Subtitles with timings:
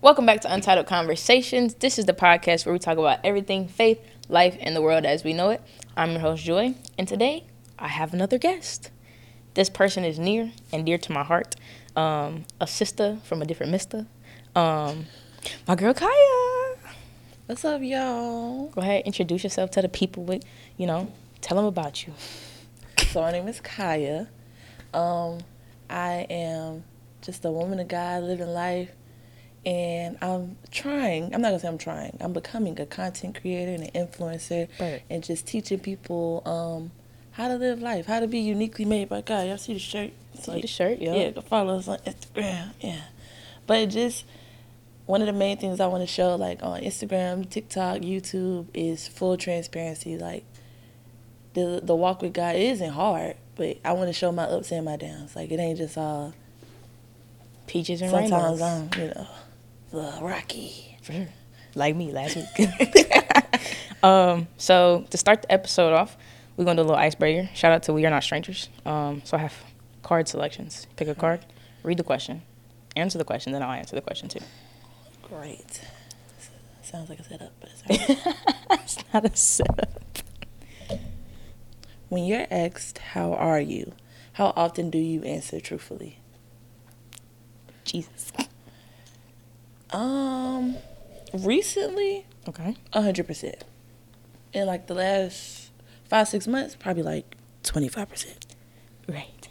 [0.00, 1.74] Welcome back to Untitled Conversations.
[1.74, 5.24] This is the podcast where we talk about everything faith, life, and the world as
[5.24, 5.60] we know it.
[5.96, 7.46] I'm your host, Joy, and today
[7.80, 8.92] I have another guest.
[9.54, 11.56] This person is near and dear to my heart.
[11.96, 14.06] Um, a sister from a different mister.
[14.54, 15.06] Um,
[15.66, 16.76] my girl Kiya.
[17.46, 18.68] What's up, y'all?
[18.68, 20.22] Go ahead, introduce yourself to the people.
[20.22, 20.44] With
[20.76, 22.14] you know, tell them about you.
[23.08, 24.28] So my name is Kiya.
[24.94, 25.40] Um,
[25.90, 26.84] I am
[27.20, 28.92] just a woman of God living life,
[29.66, 31.34] and I'm trying.
[31.34, 32.16] I'm not gonna say I'm trying.
[32.20, 35.02] I'm becoming a content creator and an influencer, Right.
[35.10, 36.90] and just teaching people um,
[37.32, 39.46] how to live life, how to be uniquely made by God.
[39.48, 40.10] Y'all see the shirt?
[40.34, 41.14] It's See the shirt, yo.
[41.18, 42.70] Yeah, go follow us on Instagram.
[42.80, 43.00] Yeah,
[43.66, 44.24] but it just
[45.06, 49.08] one of the main things I want to show, like on Instagram, TikTok, YouTube, is
[49.08, 50.16] full transparency.
[50.18, 50.44] Like
[51.54, 54.84] the the walk with God isn't hard, but I want to show my ups and
[54.84, 55.34] my downs.
[55.34, 56.34] Like it ain't just all.
[57.66, 58.62] Peaches and Sometimes rainbows.
[58.62, 59.26] I'm, you know,
[59.90, 60.96] the rocky.
[61.02, 61.28] For sure.
[61.74, 62.68] Like me last week.
[64.02, 66.16] um, so to start the episode off,
[66.56, 67.48] we're gonna do a little icebreaker.
[67.54, 68.68] Shout out to We Are Not Strangers.
[68.84, 69.54] Um, so I have
[70.02, 70.86] card selections.
[70.96, 71.44] Pick a card,
[71.82, 72.42] read the question,
[72.96, 74.40] answer the question, then I'll answer the question too.
[75.22, 75.82] Great.
[76.82, 78.80] Sounds like a setup, but it's right.
[78.80, 80.02] it's not a setup.
[82.08, 83.92] when you're asked, "How are you?"
[84.32, 86.20] How often do you answer truthfully?
[87.84, 88.32] Jesus.
[89.90, 90.76] Um,
[91.32, 92.76] recently, Okay.
[92.92, 93.64] a hundred percent.
[94.52, 95.70] In like the last
[96.08, 98.46] five six months, probably like twenty five percent.
[99.08, 99.48] Right.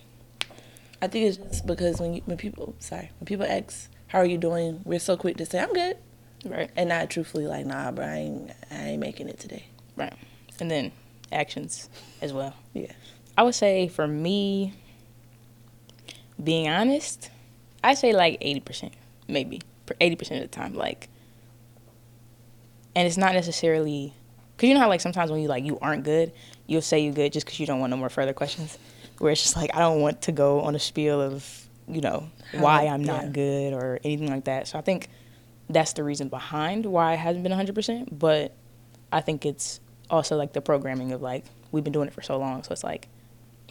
[1.01, 4.25] I think it's just because when you, when people sorry when people ask how are
[4.25, 5.97] you doing, we're so quick to say I'm good
[6.45, 6.71] Right.
[6.75, 9.65] and not truthfully like nah, bro, I ain't I ain't making it today.
[9.95, 10.13] Right.
[10.59, 10.91] And then
[11.31, 11.89] actions
[12.21, 12.53] as well.
[12.73, 12.93] Yeah,
[13.37, 14.73] I would say for me,
[16.43, 17.29] being honest,
[17.83, 18.93] I say like eighty percent,
[19.27, 19.61] maybe
[20.01, 20.73] eighty percent of the time.
[20.73, 21.09] Like,
[22.95, 24.13] and it's not necessarily
[24.55, 26.31] because you know how like sometimes when you like you aren't good,
[26.65, 28.77] you'll say you're good just because you don't want no more further questions.
[29.19, 32.29] Where it's just like I don't want to go on a spiel of you know
[32.53, 33.29] why I'm not yeah.
[33.29, 34.67] good or anything like that.
[34.67, 35.09] So I think
[35.69, 38.17] that's the reason behind why it hasn't been hundred percent.
[38.17, 38.53] But
[39.11, 42.37] I think it's also like the programming of like we've been doing it for so
[42.37, 43.07] long, so it's like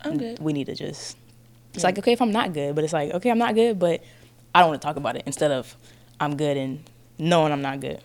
[0.03, 0.39] I'm good.
[0.39, 1.17] we need to just
[1.75, 1.89] it's Yeah.
[1.89, 4.03] like okay if i'm not good but it's like okay i'm not good but
[4.55, 5.75] i don't want to talk about it instead of
[6.21, 6.83] i'm good and
[7.19, 8.01] knowing i'm not good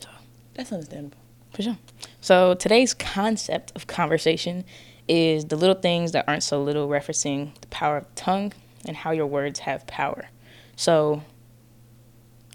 [0.00, 0.08] so
[0.54, 1.16] That's understandable.
[1.54, 1.78] for sure
[2.20, 4.64] so today's concept of conversation
[5.08, 8.52] is the little things that aren't so little referencing the power of the tongue
[8.86, 10.28] and how your words have power
[10.76, 11.22] so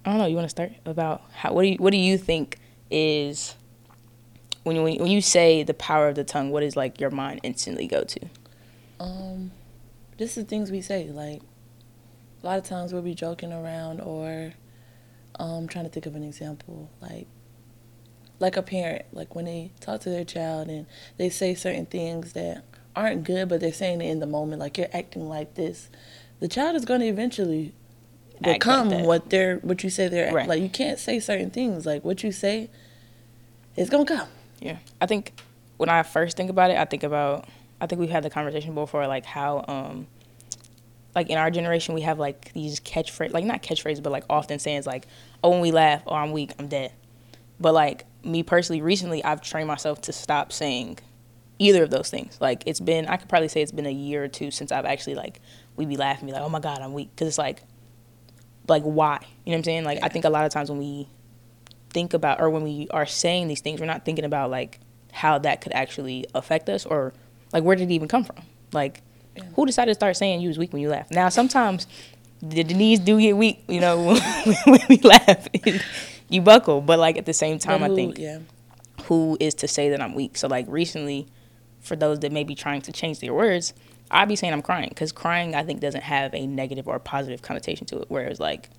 [0.06, 2.18] i don't know you want to start about how what do you what do you
[2.18, 2.58] think
[2.90, 3.56] is
[4.64, 7.40] when you, when you say the power of the tongue what is like your mind
[7.44, 8.20] instantly go to
[9.00, 9.52] Um,
[10.18, 11.08] just the things we say.
[11.10, 11.42] Like
[12.48, 14.54] a lot of times we'll be joking around or
[15.38, 16.90] um trying to think of an example.
[17.02, 17.28] Like
[18.40, 20.86] like a parent, like when they talk to their child and
[21.18, 22.64] they say certain things that
[22.96, 24.62] aren't good, but they're saying it in the moment.
[24.62, 25.90] Like you're acting like this.
[26.40, 27.74] The child is going to eventually
[28.42, 29.06] like become that.
[29.06, 30.48] what they're what you say they're Right.
[30.48, 30.62] like.
[30.62, 31.86] You can't say certain things.
[31.86, 32.70] Like what you say,
[33.76, 34.30] it's gonna come.
[34.62, 35.34] Yeah, I think
[35.76, 37.46] when I first think about it, I think about
[37.82, 40.08] I think we've had the conversation before, like how um
[41.18, 44.60] like in our generation we have like these catchphrase like not catchphrases but like often
[44.60, 45.08] sayings like
[45.44, 46.94] oh when we laugh oh I'm weak I'm dead,
[47.60, 51.00] but like me personally recently I've trained myself to stop saying
[51.58, 52.38] either of those things.
[52.40, 54.86] Like it's been I could probably say it's been a year or two since I've
[54.86, 55.42] actually like
[55.76, 57.10] we be laughing be like oh my god I'm weak.
[57.16, 57.64] Because it's like
[58.68, 59.18] like why?
[59.44, 59.86] You know what I'm saying?
[59.86, 61.08] Like I think a lot of times when we
[61.90, 64.80] think about or when we are saying these things we're not thinking about like
[65.14, 67.12] how that could actually affect us or
[67.52, 68.38] like where did it even come from?
[68.72, 69.02] Like
[69.38, 69.44] Yeah.
[69.56, 71.88] who decided to start saying you was weak when you laugh now sometimes
[72.42, 74.04] the, knees do get weak you know
[74.66, 75.48] when we laugh
[76.30, 78.40] you buckle but like at the same time But i think yeah.
[79.06, 81.28] who is to say that i'm weak so like recently
[81.82, 83.74] for those that may be trying to change their words
[84.12, 87.42] i'd be saying i'm crying because crying i think doesn't have a negative or positive
[87.42, 88.70] connotation to it whereas like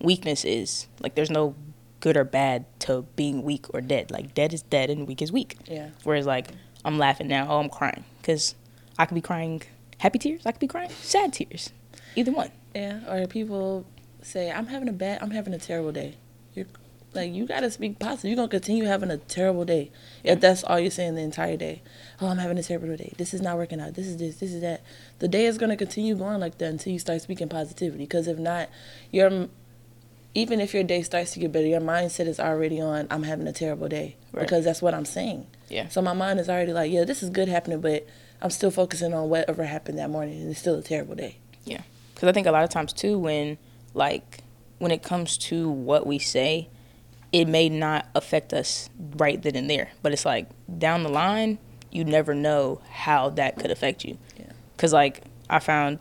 [0.00, 1.54] weakness is like there's no
[2.00, 5.32] good or bad to being weak or dead like dead is dead and weak is
[5.32, 5.88] weak Yeah.
[6.02, 6.48] Whereas like
[6.84, 8.54] I'm laughing now, oh I'm crying because
[8.98, 9.62] I could be crying
[10.04, 11.70] happy tears, I could be crying sad tears,
[12.14, 12.50] either one.
[12.74, 13.86] Yeah, or people
[14.22, 16.14] say, "I'm having a bad, I'm having a terrible day."
[16.54, 16.66] You're
[17.14, 18.28] like, you gotta speak positive.
[18.28, 19.90] You're gonna continue having a terrible day
[20.22, 21.80] if that's all you're saying the entire day.
[22.20, 23.12] Oh, I'm having a terrible day.
[23.16, 23.94] This is not working out.
[23.94, 24.36] This is this.
[24.36, 24.82] This is that.
[25.20, 28.04] The day is gonna continue going like that until you start speaking positivity.
[28.04, 28.68] Because if not,
[29.10, 29.48] your
[30.34, 33.06] even if your day starts to get better, your mindset is already on.
[33.10, 34.42] I'm having a terrible day Right.
[34.42, 35.46] because that's what I'm saying.
[35.68, 35.86] Yeah.
[35.88, 38.04] So my mind is already like, yeah, this is good happening, but
[38.44, 41.38] I'm still focusing on whatever happened that morning, and it's still a terrible day.
[41.64, 41.80] Yeah,
[42.14, 43.56] because I think a lot of times too, when
[43.94, 44.42] like
[44.78, 46.68] when it comes to what we say,
[47.32, 50.46] it may not affect us right then and there, but it's like
[50.78, 51.58] down the line,
[51.90, 54.18] you never know how that could affect you.
[54.38, 54.52] Yeah.
[54.76, 55.98] Cause like I found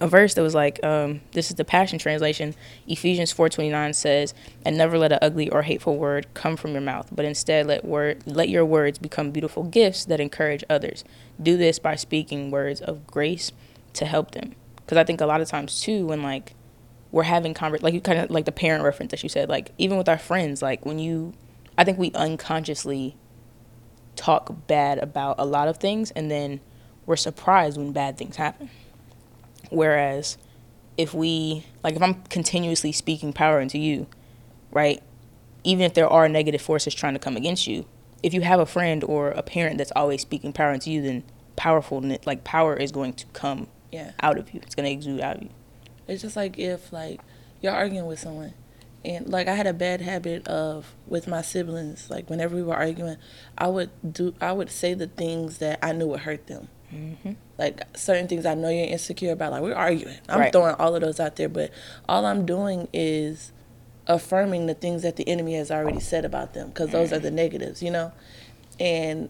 [0.00, 2.54] a verse that was like, um, this is the Passion Translation.
[2.86, 4.32] Ephesians four twenty nine says,
[4.64, 7.84] "And never let an ugly or hateful word come from your mouth, but instead let
[7.84, 11.04] word let your words become beautiful gifts that encourage others.
[11.42, 13.52] Do this by speaking words of grace
[13.92, 16.54] to help them." Because I think a lot of times too, when like
[17.12, 19.72] we're having convers like you kind of like the parent reference that you said, like
[19.78, 21.34] even with our friends, like when you,
[21.76, 23.16] I think we unconsciously
[24.16, 26.60] talk bad about a lot of things, and then
[27.06, 28.70] we're surprised when bad things happen.
[29.70, 30.36] Whereas
[30.96, 34.06] if we, like, if I'm continuously speaking power into you,
[34.70, 35.02] right,
[35.64, 37.86] even if there are negative forces trying to come against you,
[38.22, 41.22] if you have a friend or a parent that's always speaking power into you, then
[41.56, 44.12] powerful, like, power is going to come Yeah.
[44.22, 44.60] out of you.
[44.62, 45.50] It's going to exude out of you.
[46.06, 47.20] It's just like if like
[47.60, 48.52] you're arguing with someone
[49.04, 52.74] and like I had a bad habit of with my siblings, like whenever we were
[52.74, 53.16] arguing,
[53.56, 56.66] I would do I would say the things that I knew would hurt them.
[56.92, 57.32] Mm-hmm.
[57.58, 60.16] Like certain things I know you're insecure about, like we're arguing.
[60.28, 60.52] I'm Right.
[60.52, 61.70] throwing all of those out there, but
[62.08, 63.52] all I'm doing is
[64.06, 67.30] affirming the things that the enemy has already said about them because those are the
[67.30, 68.12] negatives, you know?
[68.80, 69.28] And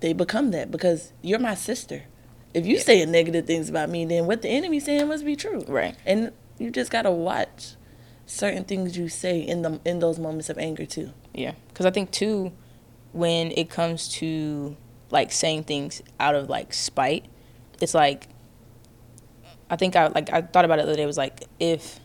[0.00, 2.04] they become that because you're my sister.
[2.52, 5.64] If you saying negative things about me, then what the enemy's saying must be true.
[5.68, 5.96] Right.
[6.04, 7.74] And you just gotta watch
[8.26, 11.10] certain things you say in the in those moments of anger too.
[11.32, 12.52] Yeah, because I think too,
[13.12, 14.76] when it comes to
[15.10, 17.24] like saying things out of like spite,
[17.80, 18.28] it's like
[19.68, 21.02] I think I like I thought about it the other day.
[21.04, 22.00] It was like if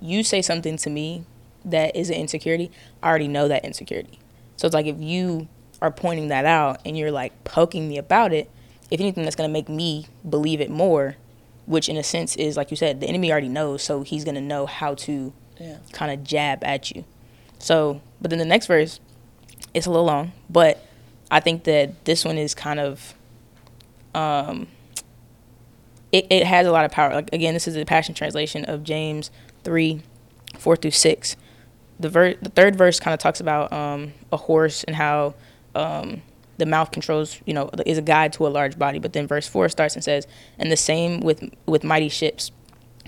[0.00, 1.24] you say something to me
[1.64, 2.70] that is an insecurity,
[3.02, 4.18] I already know that insecurity.
[4.56, 5.48] So it's like if you
[5.82, 8.50] are pointing that out and you're like poking me about it,
[8.90, 11.16] if anything, that's gonna make me believe it more.
[11.66, 14.40] Which in a sense is like you said, the enemy already knows, so he's gonna
[14.42, 15.78] know how to Yeah.
[15.92, 17.04] kind of jab at you.
[17.58, 19.00] So, but then the next verse,
[19.72, 20.84] it's a little long, but
[21.34, 23.12] I think that this one is kind of,
[24.14, 24.68] um,
[26.12, 27.12] it, it has a lot of power.
[27.12, 29.32] Like again, this is the Passion Translation of James
[29.64, 30.02] three,
[30.56, 31.34] four through six.
[31.98, 35.34] The ver- the third verse kind of talks about um, a horse and how
[35.74, 36.22] um,
[36.56, 39.00] the mouth controls, you know, is a guide to a large body.
[39.00, 42.52] But then verse four starts and says, "And the same with with mighty ships."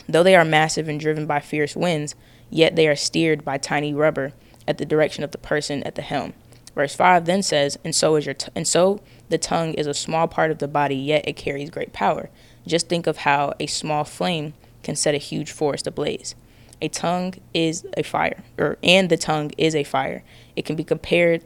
[0.08, 2.16] Though they are massive and driven by fierce winds,
[2.50, 4.32] yet they are steered by tiny rubber
[4.66, 6.32] at the direction of the person at the helm.
[6.76, 9.00] Verse 5 then says, "And so is your t- and so
[9.30, 12.28] the tongue is a small part of the body, yet it carries great power.
[12.66, 14.52] Just think of how a small flame
[14.82, 16.34] can set a huge forest ablaze.
[16.82, 20.22] A tongue is a fire, or and the tongue is a fire.
[20.54, 21.42] It can be compared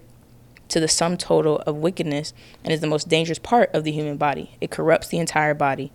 [0.68, 2.32] to the sum total of wickedness
[2.64, 4.56] and is the most dangerous part of the human body.
[4.60, 5.92] It corrupts the entire body.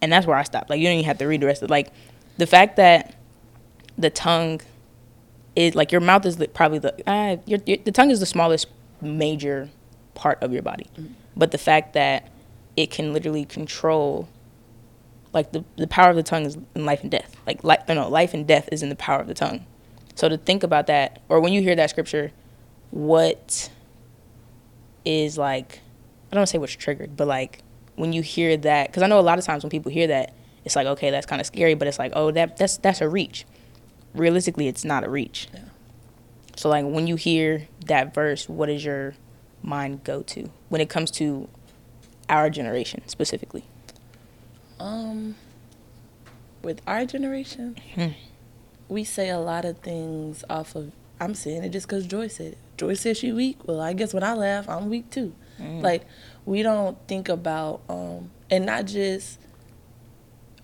[0.00, 0.70] And that's where I stopped.
[0.70, 1.70] Like you don't even have to read the rest of it.
[1.70, 1.92] like
[2.38, 3.14] the fact that
[3.98, 4.60] the tongue
[5.56, 8.26] is like your mouth is the, probably the uh, your, your the tongue is the
[8.26, 8.66] smallest
[9.00, 9.68] major
[10.14, 10.86] part of your body.
[11.36, 12.28] But the fact that
[12.76, 14.28] it can literally control
[15.32, 17.36] like the, the power of the tongue is in life and death.
[17.46, 19.64] Like life no, life and death is in the power of the tongue.
[20.14, 22.32] So to think about that or when you hear that scripture,
[22.90, 23.70] what
[25.04, 25.80] is like
[26.30, 27.62] I don't want to say what's triggered, but like
[27.96, 30.34] when you hear that because I know a lot of times when people hear that,
[30.64, 33.08] it's like okay, that's kind of scary, but it's like oh that that's that's a
[33.08, 33.46] reach.
[34.14, 35.48] Realistically, it's not a reach.
[35.52, 35.60] Yeah.
[36.56, 39.14] So like when you hear that verse, what does your
[39.62, 41.48] mind go to when it comes to
[42.28, 43.64] our generation specifically?
[44.78, 45.36] Um,
[46.62, 48.08] with our generation, Hmm.
[48.88, 50.92] we say a lot of things off of.
[51.20, 52.58] I'm saying it just because Joy said it.
[52.78, 53.58] Joy said she weak.
[53.66, 55.34] Well, I guess when I laugh, I'm weak too.
[55.60, 55.82] Mm.
[55.82, 56.06] Like
[56.46, 59.38] we don't think about, um, and not just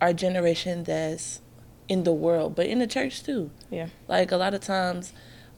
[0.01, 1.43] our generation that's
[1.89, 3.51] in the world, but in the church too.
[3.71, 3.89] Yeah.
[4.09, 5.13] Like a lot of times,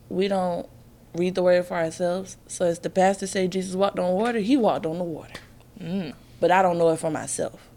[0.09, 0.69] we don't
[1.15, 2.37] read the word for ourselves.
[2.47, 5.41] So as the pastor say Jesus walked on water, he walked on the water.
[5.81, 6.15] Mm.
[6.41, 7.69] But I don't know it for myself.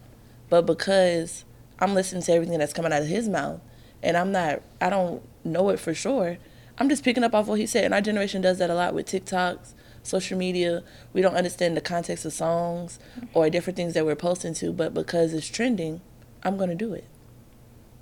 [0.49, 1.45] But because
[1.79, 3.61] I'm listening to everything that's coming out of his mouth,
[4.03, 6.37] and I'm not, I don't know it for sure.
[6.77, 7.85] I'm just picking up off what he said.
[7.85, 10.83] And our generation does that a lot with TikToks, social media.
[11.13, 12.99] We don't understand the context of songs
[13.33, 16.01] or different things that we're posting to, but because it's trending,
[16.43, 17.05] I'm going to do it.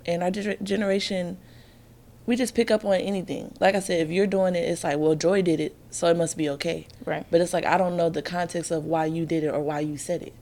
[0.06, 1.38] And our generation,
[2.26, 3.54] we just pick up on anything.
[3.60, 6.16] Like I said, if you're doing it, it's like, well, Joy did it, so it
[6.16, 6.86] must be okay.
[7.04, 7.26] Right.
[7.30, 9.80] But it's like I don't know the context of why you did it or why
[9.80, 10.34] you said it.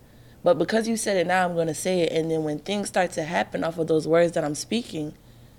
[0.44, 2.12] But because you said it now, I'm going to say it.
[2.12, 5.14] And then when things start to happen off of those words that I'm speaking,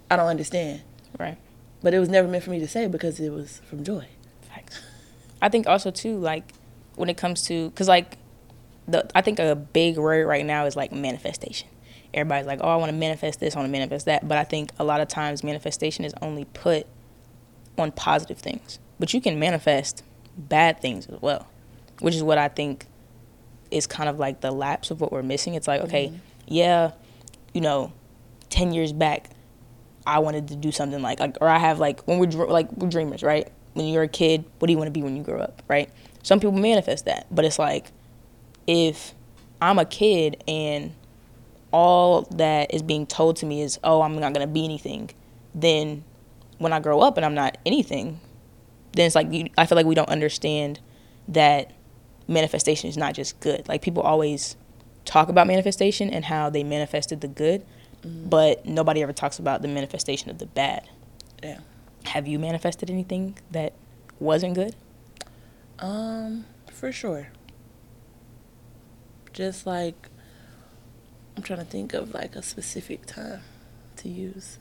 [0.10, 0.82] I don't understand.
[1.20, 1.38] Right.
[1.82, 4.08] But it was never meant for me to say because it was from joy.
[4.42, 4.82] Facts.
[5.42, 6.54] I think also too like
[6.96, 8.18] when it comes to because like
[8.88, 11.68] the I think a big word right now is like manifestation,
[12.14, 14.28] everybody's like, oh, I want to manifest this, I want to manifest that.
[14.28, 16.88] But I think a lot of times manifestation is only put
[17.78, 18.80] on positive things.
[19.00, 20.04] But you can manifest
[20.38, 21.48] bad things as well,
[22.00, 22.86] which is what I think
[23.72, 25.54] is kind of like the lapse of what we're missing.
[25.54, 26.18] It's like, okay, mm-hmm.
[26.48, 26.92] yeah,
[27.54, 27.94] you know,
[28.50, 29.30] 10 years back,
[30.06, 32.90] I wanted to do something like, like or I have like, when we're like, we're
[32.90, 33.48] dreamers, right?
[33.74, 35.90] When you're a kid, what do you want to be when you grow up, right?
[36.24, 37.92] Some people manifest that, but it's like,
[38.68, 39.14] if
[39.62, 40.94] I'm a kid and
[41.72, 45.12] all that is being told to me is, oh, I'm not going to be anything,
[45.54, 46.04] then
[46.58, 48.20] when I grow up and I'm not anything,
[48.94, 50.80] then it's like you, I feel like we don't understand
[51.28, 51.72] that
[52.28, 53.68] manifestation is not just good.
[53.68, 54.56] Like people always
[55.06, 57.66] talk about manifestation and how they manifested the good,
[58.02, 58.30] mm-hmm.
[58.30, 60.90] but nobody ever talks about the manifestation of the bad.
[61.44, 61.60] Yeah.
[62.06, 63.74] Have you manifested anything that
[64.20, 64.76] wasn't good?
[65.80, 67.30] Um, for sure.
[69.32, 70.10] Just like
[71.40, 73.40] I'm trying to think of like a specific time
[73.96, 74.58] to use.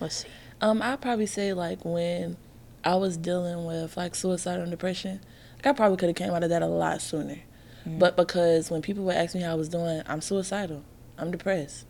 [0.00, 0.28] Let's see.
[0.60, 2.36] Um, I'd probably say like when
[2.84, 5.20] I was dealing with like suicidal and depression,
[5.56, 7.40] like I probably could have came out of that a lot sooner.
[7.80, 7.98] Mm-hmm.
[7.98, 10.84] But because when people would ask me how I was doing, I'm suicidal.
[11.18, 11.86] I'm depressed.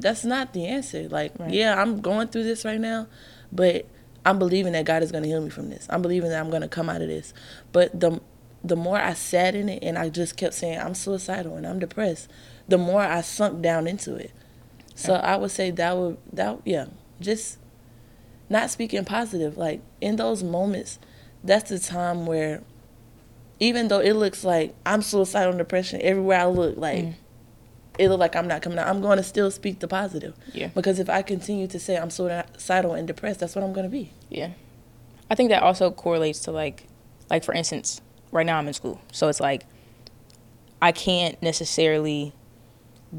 [0.00, 1.08] That's not the answer.
[1.08, 1.52] Like, right.
[1.52, 3.06] yeah, I'm going through this right now,
[3.52, 3.86] but
[4.26, 5.86] I'm believing that God is going to heal me from this.
[5.88, 7.32] I'm believing that I'm going to come out of this.
[7.70, 8.20] But the
[8.64, 11.78] the more I sat in it and I just kept saying I'm suicidal and I'm
[11.78, 12.30] depressed,
[12.68, 14.32] the more I sunk down into it.
[14.94, 16.86] So I would say that would that yeah,
[17.20, 17.58] just
[18.48, 19.56] not speaking positive.
[19.56, 20.98] Like in those moments,
[21.42, 22.62] that's the time where
[23.60, 27.14] even though it looks like I'm suicidal and depression everywhere I look, like mm.
[27.98, 28.86] it look like I'm not coming out.
[28.86, 30.34] I'm going to still speak the positive.
[30.52, 30.68] Yeah.
[30.68, 33.90] Because if I continue to say I'm suicidal and depressed, that's what I'm going to
[33.90, 34.12] be.
[34.28, 34.50] Yeah.
[35.30, 36.86] I think that also correlates to like,
[37.30, 39.64] like for instance, right now I'm in school, so it's like
[40.82, 42.34] I can't necessarily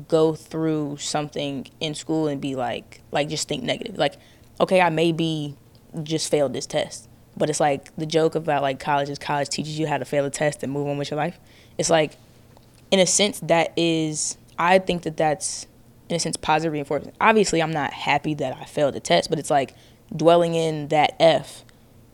[0.07, 3.97] go through something in school and be like, like just think negative.
[3.97, 4.15] Like,
[4.59, 5.55] okay, I may be
[6.03, 9.77] just failed this test but it's like the joke about like college is college teaches
[9.77, 11.39] you how to fail a test and move on with your life.
[11.77, 12.13] It's like,
[12.91, 15.67] in a sense, that is, I think that that's,
[16.07, 17.15] in a sense, positive reinforcement.
[17.19, 19.75] Obviously, I'm not happy that I failed the test, but it's like
[20.15, 21.65] dwelling in that F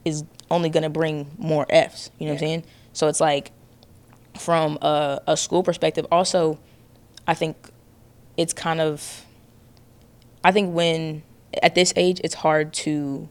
[0.05, 2.09] is only going to bring more Fs.
[2.17, 2.35] You know yeah.
[2.35, 2.63] what I'm saying?
[2.93, 3.51] So it's like,
[4.39, 6.57] from a, a school perspective, also,
[7.27, 7.57] I think
[8.38, 9.25] it's kind of,
[10.43, 11.23] I think when,
[11.61, 13.29] at this age, it's hard to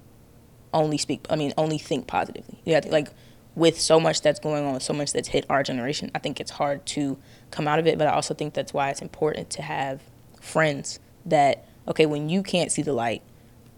[0.73, 2.61] only speak i mean only think positively.
[2.65, 3.09] Yeah like
[3.55, 6.53] with so much that's going on so much that's hit our generation i think it's
[6.53, 7.19] hard to
[7.51, 7.99] come out of it.
[7.99, 10.03] But i also think that's why it's important to have
[10.41, 13.23] friends that okay when you can't see the light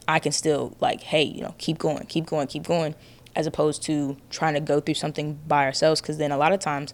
[0.07, 2.95] i can still like hey you know keep going keep going keep going
[3.35, 6.03] as opposed to trying to go through something by ourselves.
[6.03, 6.93] Because then a lot of times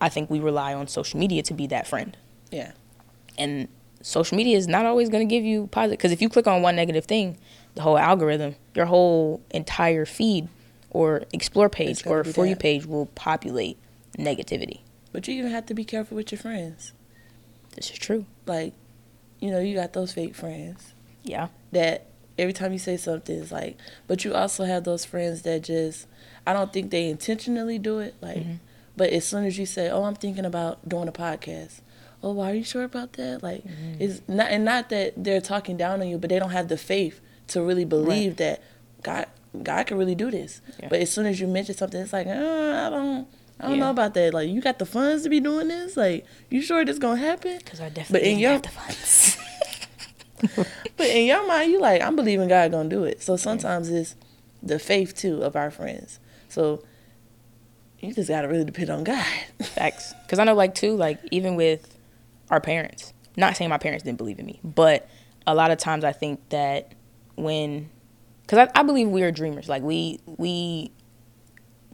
[0.00, 2.16] i think we rely on social media to be that friend.
[2.50, 2.72] Yeah
[3.38, 3.68] and
[4.02, 6.62] social media is not always going to give you positive because if you click on
[6.62, 7.36] one negative thing
[7.76, 10.48] the whole algorithm, your whole entire feed
[10.90, 12.48] or explore page or for that.
[12.48, 13.78] you page will populate
[14.18, 14.80] negativity.
[15.12, 16.92] But you even have to be careful with your friends.
[17.74, 18.24] This is true.
[18.46, 18.72] Like,
[19.40, 20.94] you know, you got those fake friends.
[21.22, 21.48] Yeah.
[21.72, 22.06] That
[22.38, 26.06] every time you say something is like but you also have those friends that just
[26.46, 28.14] I don't think they intentionally do it.
[28.22, 28.54] Like mm-hmm.
[28.96, 31.80] but as soon as you say, Oh, I'm thinking about doing a podcast
[32.22, 33.42] oh, why are you sure about that?
[33.42, 34.00] Like, mm-hmm.
[34.00, 36.76] it's not, and not that they're talking down on you, but they don't have the
[36.76, 38.38] faith to really believe right.
[38.38, 38.62] that
[39.02, 39.26] God
[39.62, 40.60] God can really do this.
[40.80, 40.88] Yeah.
[40.88, 43.28] But as soon as you mention something, it's like, uh, I don't.
[43.58, 43.84] I don't yeah.
[43.84, 44.34] know about that.
[44.34, 45.96] Like, you got the funds to be doing this?
[45.96, 47.56] Like, you sure this gonna happen?
[47.56, 49.38] Because I definitely but in your, have the funds.
[50.98, 53.22] but in your mind, you like, I'm believing God gonna do it.
[53.22, 54.00] So sometimes yeah.
[54.00, 54.14] it's
[54.62, 56.20] the faith too of our friends.
[56.50, 56.84] So
[58.00, 59.24] you just gotta really depend on God.
[59.62, 60.12] Facts.
[60.24, 61.95] Because I know, like, too, like even with
[62.50, 63.12] our parents.
[63.36, 65.08] Not saying my parents didn't believe in me, but
[65.46, 66.92] a lot of times I think that
[67.36, 67.90] when
[68.42, 69.68] because I, I believe we are dreamers.
[69.68, 70.90] Like we we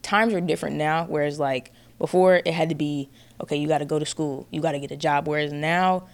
[0.02, 3.09] times are different now whereas like before it had to be
[3.40, 6.06] okay you got to go to school you got to get a job whereas now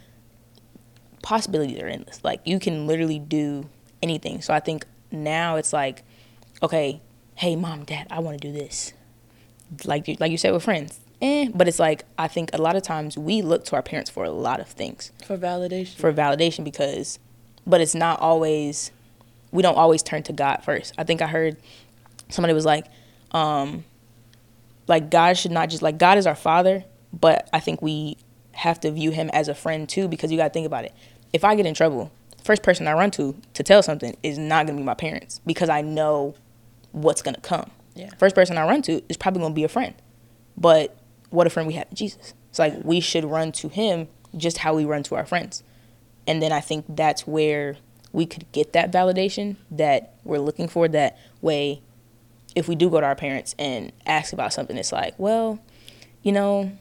[1.23, 2.23] possibilities are endless.
[2.23, 3.69] Like you can literally do
[4.03, 4.43] anything.
[4.43, 6.05] So i think now it's like
[6.63, 7.01] okay
[7.35, 8.93] hey mom dad i want to do this.
[9.85, 11.49] Like like you said with friends eh.
[11.55, 14.25] but it's like i think a lot of times we look to our parents for
[14.25, 17.19] a lot of things for validation for validation because
[17.67, 18.91] but it's not always
[19.53, 20.95] we don't always turn to God first.
[20.99, 21.57] I think I heard
[22.29, 22.87] somebody was like,
[23.33, 23.85] um,
[24.87, 28.17] like God should not just like God is our father, but I think we
[28.53, 30.93] have to view him as a friend too because you got to think about it.
[31.33, 32.11] If I get in trouble,
[32.43, 35.41] first person I run to to tell something is not going to be my parents
[35.47, 36.35] because I know
[36.93, 37.71] what's going to come.
[37.95, 38.11] Yeah.
[38.19, 39.95] First person I run to is probably going to be a friend.
[40.57, 40.97] But
[41.31, 42.35] what a friend we have in Jesus.
[42.51, 45.63] It's like we should run to him just how we run to our friends.
[46.27, 47.77] And then I think that's where
[48.13, 50.89] we could get that validation that we're looking for.
[50.89, 51.83] That way,
[52.55, 55.59] if we do go to our parents and ask about something, it's like, well,
[56.23, 56.73] you know,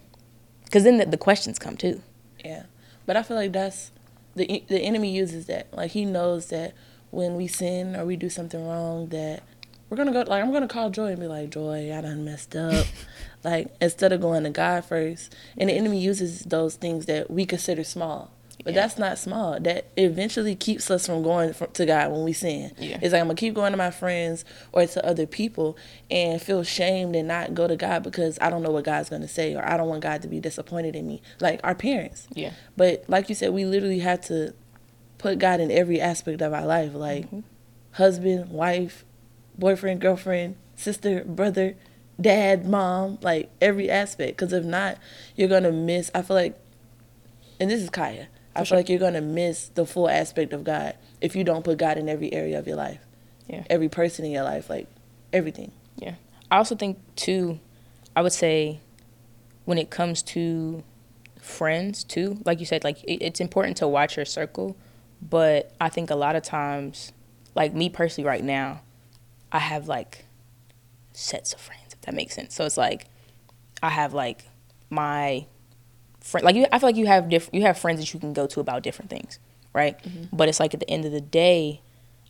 [0.66, 2.02] because then the, the questions come too.
[2.44, 2.64] Yeah,
[3.06, 3.92] but I feel like that's
[4.36, 5.74] the the enemy uses that.
[5.74, 6.74] Like he knows that
[7.12, 9.44] when we sin or we do something wrong, that
[9.90, 10.22] we're gonna go.
[10.22, 12.86] Like I'm gonna call Joy and be like, Joy, I done messed up.
[13.44, 17.46] like instead of going to God first, and the enemy uses those things that we
[17.46, 18.32] consider small.
[18.64, 18.82] But yeah.
[18.82, 19.60] that's not small.
[19.62, 22.74] That eventually keeps us from going to God when we sin.
[22.78, 23.00] Yeah.
[23.02, 25.78] It's like I'm gonna keep going to my friends or to other people
[26.12, 29.28] and feel shamed and not go to God because I don't know what God's gonna
[29.28, 31.22] say or I don't want God to be disappointed in me.
[31.40, 32.28] Like our parents.
[32.34, 32.52] Yeah.
[32.76, 34.54] But like you said, we literally have to
[35.18, 37.40] put God in every aspect of our life, like mm-hmm.
[37.92, 39.06] husband, wife,
[39.58, 41.76] boyfriend, girlfriend, sister, brother,
[42.20, 44.38] dad, mom, like every aspect.
[44.38, 44.98] Because if not,
[45.36, 46.12] you're gonna miss.
[46.14, 46.58] I feel like,
[47.60, 48.28] and this is Kiya.
[48.56, 51.78] I feel like you're gonna miss the full aspect of God if you don't put
[51.78, 53.00] God in every area of your life.
[53.48, 53.64] Yeah.
[53.70, 54.88] Every person in your life, like
[55.32, 55.72] everything.
[55.96, 56.16] Yeah.
[56.52, 57.60] I also think too,
[58.16, 58.80] I would say,
[59.66, 60.84] when it comes to
[61.40, 64.76] friends too, like you said, like it, it's important to watch your circle,
[65.22, 67.12] but I think a lot of times,
[67.56, 68.82] like me personally, right now,
[69.52, 70.26] I have like
[71.14, 72.54] sets of friends, if that makes sense.
[72.56, 73.08] So it's like
[73.82, 74.46] I have like
[74.90, 75.46] my
[76.22, 78.34] friend like you I feel like you have different you have friends that you can
[78.34, 79.40] go to about different things,
[79.74, 80.02] right?
[80.04, 80.36] Mm-hmm.
[80.36, 81.82] But it's like at the end of the day,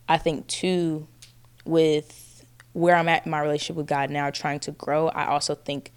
[0.08, 1.08] I think too
[1.64, 5.54] with where I'm at in my relationship with God now trying to grow, I also
[5.54, 5.92] think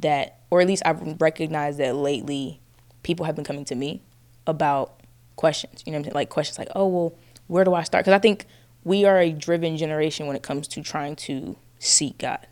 [0.00, 2.60] that or at least I've recognized that lately
[3.02, 4.02] people have been coming to me
[4.46, 5.00] about
[5.36, 5.82] questions.
[5.86, 6.14] You know what I'm saying?
[6.14, 7.14] Like questions like, "Oh, well,
[7.46, 8.46] where do I start?" Cuz I think
[8.84, 12.46] we are a driven generation when it comes to trying to seek God.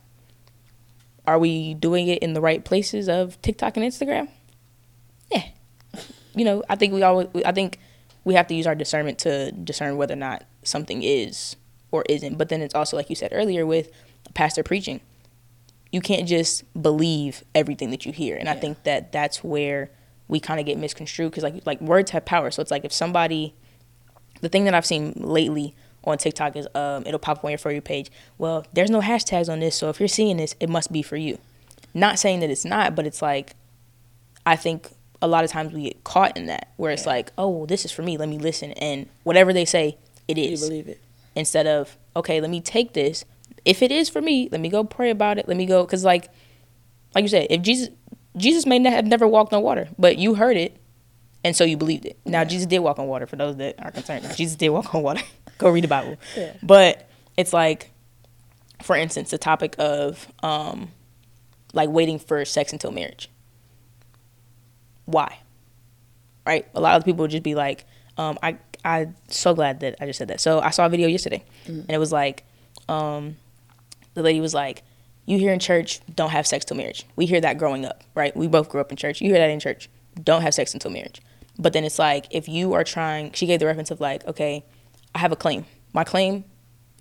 [1.26, 4.28] Are we doing it in the right places of TikTok and Instagram?
[5.30, 5.44] Yeah.
[6.34, 7.78] You know, I think we always I think
[8.24, 11.56] we have to use our discernment to discern whether or not something is
[11.90, 12.38] or isn't.
[12.38, 13.90] But then it's also like you said earlier with
[14.32, 15.02] pastor preaching.
[15.90, 18.36] You can't just believe everything that you hear.
[18.36, 18.54] And yeah.
[18.54, 19.90] I think that that's where
[20.26, 22.50] we kind of get misconstrued cuz like like words have power.
[22.50, 23.54] So it's like if somebody
[24.40, 27.58] the thing that I've seen lately on TikTok is um, it'll pop up on your
[27.58, 28.10] for you page.
[28.38, 31.16] Well, there's no hashtags on this, so if you're seeing this, it must be for
[31.16, 31.38] you.
[31.94, 33.54] Not saying that it's not, but it's like
[34.44, 34.88] I think
[35.20, 37.12] a lot of times we get caught in that where it's yeah.
[37.12, 38.16] like, oh, well, this is for me.
[38.16, 40.62] Let me listen, and whatever they say, it is.
[40.62, 41.00] You believe it
[41.34, 43.24] instead of okay, let me take this.
[43.64, 45.48] If it is for me, let me go pray about it.
[45.48, 46.28] Let me go because like
[47.14, 47.88] like you said, if Jesus
[48.36, 50.76] Jesus may not have never walked on water, but you heard it,
[51.44, 52.18] and so you believed it.
[52.24, 52.44] Now yeah.
[52.44, 53.26] Jesus did walk on water.
[53.26, 55.22] For those that are concerned, Jesus did walk on water.
[55.58, 56.16] Go read the Bible.
[56.36, 56.54] Yeah.
[56.62, 57.90] But it's like,
[58.82, 60.90] for instance, the topic of um,
[61.72, 63.30] like waiting for sex until marriage.
[65.04, 65.38] Why?
[66.46, 66.66] Right?
[66.74, 67.84] A lot of people would just be like,
[68.16, 70.40] um, I I'm so glad that I just said that.
[70.40, 72.44] So I saw a video yesterday, mm and it was like,
[72.88, 73.36] um,
[74.14, 74.82] the lady was like,
[75.24, 78.36] "You here in church don't have sex till marriage." We hear that growing up, right?
[78.36, 79.20] We both grew up in church.
[79.20, 79.88] You hear that in church,
[80.22, 81.20] don't have sex until marriage.
[81.58, 84.64] But then it's like if you are trying, she gave the reference of like, okay,
[85.14, 85.66] I have a claim.
[85.92, 86.44] My claim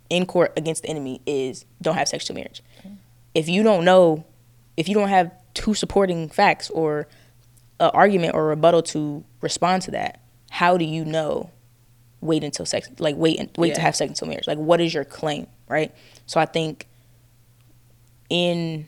[0.10, 2.62] in court against the enemy is don't have sex till marriage.
[2.80, 2.92] Okay.
[3.34, 4.26] If you don't know,
[4.76, 7.08] if you don't have two supporting facts or
[7.80, 11.50] an argument or a rebuttal to respond to that, how do you know
[12.20, 13.76] wait until sex like wait and, wait yeah.
[13.76, 14.48] to have sex until marriage?
[14.48, 15.94] Like what is your claim, right?
[16.26, 16.88] So I think
[18.30, 18.88] in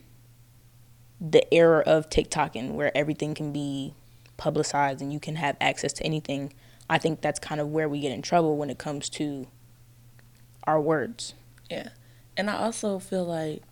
[1.21, 3.93] the era of TikTok and where everything can be
[4.37, 6.53] publicized and you can have access to anything,
[6.89, 9.47] I think that's kind of where we get in trouble when it comes to
[10.65, 11.33] our words.
[11.69, 11.89] Yeah.
[12.35, 13.63] And I also feel like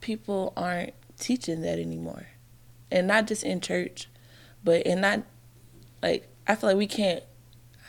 [0.00, 2.28] people aren't teaching that anymore.
[2.90, 4.08] And not just in church,
[4.62, 5.22] but and not
[6.02, 7.22] like I feel like we can't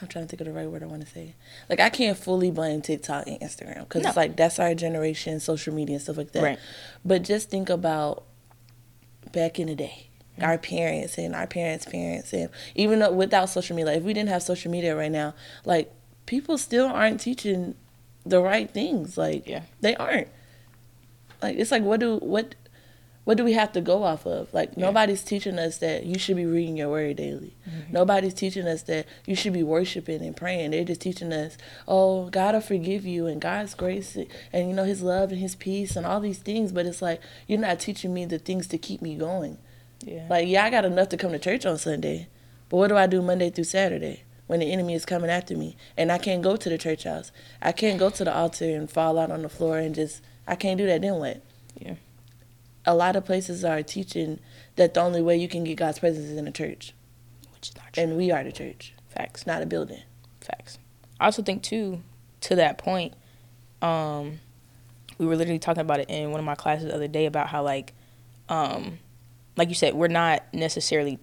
[0.00, 1.34] I'm trying to think of the right word I want to say.
[1.68, 4.08] Like I can't fully blame TikTok and Instagram because no.
[4.08, 6.42] it's like that's our generation, social media and stuff like that.
[6.42, 6.58] Right.
[7.04, 8.24] But just think about
[9.32, 10.08] back in the day
[10.40, 14.12] our parents and our parents' parents, and even though without social media, like if we
[14.12, 15.92] didn't have social media right now, like
[16.26, 17.74] people still aren't teaching
[18.24, 19.16] the right things.
[19.16, 19.62] Like yeah.
[19.80, 20.28] they aren't.
[21.42, 22.54] Like it's like what do what
[23.24, 24.52] what do we have to go off of?
[24.54, 24.86] Like yeah.
[24.86, 27.56] nobody's teaching us that you should be reading your word daily.
[27.68, 27.92] Mm-hmm.
[27.92, 30.70] Nobody's teaching us that you should be worshiping and praying.
[30.70, 34.16] They're just teaching us, oh, God will forgive you and God's grace
[34.52, 36.70] and you know His love and His peace and all these things.
[36.70, 39.58] But it's like you're not teaching me the things to keep me going.
[40.00, 40.26] Yeah.
[40.28, 42.28] Like, yeah, I got enough to come to church on Sunday,
[42.68, 45.76] but what do I do Monday through Saturday when the enemy is coming after me
[45.96, 47.32] and I can't go to the church house?
[47.62, 50.54] I can't go to the altar and fall out on the floor and just I
[50.54, 51.02] can't do that.
[51.02, 51.42] Then what?
[51.78, 51.94] Yeah.
[52.84, 54.38] A lot of places are teaching
[54.76, 56.94] that the only way you can get God's presence is in the church.
[57.54, 58.02] which is not true.
[58.04, 58.94] And we are the church.
[59.08, 59.46] Facts.
[59.46, 60.02] Not a building.
[60.40, 60.78] Facts.
[61.18, 62.02] I also think too,
[62.42, 63.14] to that point,
[63.82, 64.38] um,
[65.18, 67.48] we were literally talking about it in one of my classes the other day about
[67.48, 67.94] how like,
[68.48, 68.98] um,
[69.56, 71.18] like you said, we're not necessarily.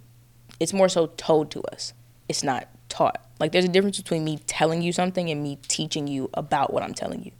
[0.59, 1.93] It's more so told to us.
[2.29, 3.23] It's not taught.
[3.39, 6.83] Like there's a difference between me telling you something and me teaching you about what
[6.83, 7.31] I'm telling you.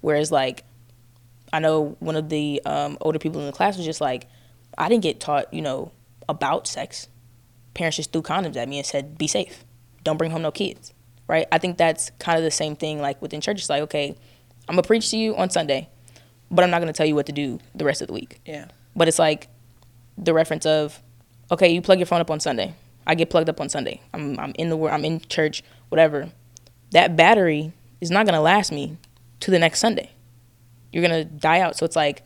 [0.00, 0.64] Whereas like,
[1.52, 4.28] I know one of the um, older people in the class was just like,
[4.78, 5.92] I didn't get taught, you know,
[6.28, 7.08] about sex.
[7.74, 9.64] Parents just threw condoms at me and said, "Be safe.
[10.04, 10.92] Don't bring home no kids."
[11.26, 11.46] Right?
[11.52, 13.60] I think that's kind of the same thing like within church.
[13.60, 14.16] It's like, okay,
[14.68, 15.88] I'm gonna preach to you on Sunday,
[16.50, 18.40] but I'm not gonna tell you what to do the rest of the week.
[18.44, 18.66] Yeah.
[18.96, 19.48] But it's like
[20.20, 21.02] the reference of,
[21.50, 22.74] okay, you plug your phone up on Sunday.
[23.06, 24.00] I get plugged up on Sunday.
[24.12, 26.30] I'm I'm in the wor- I'm in church, whatever.
[26.92, 28.98] That battery is not gonna last me
[29.40, 30.10] to the next Sunday.
[30.92, 31.76] You're gonna die out.
[31.76, 32.22] So it's like,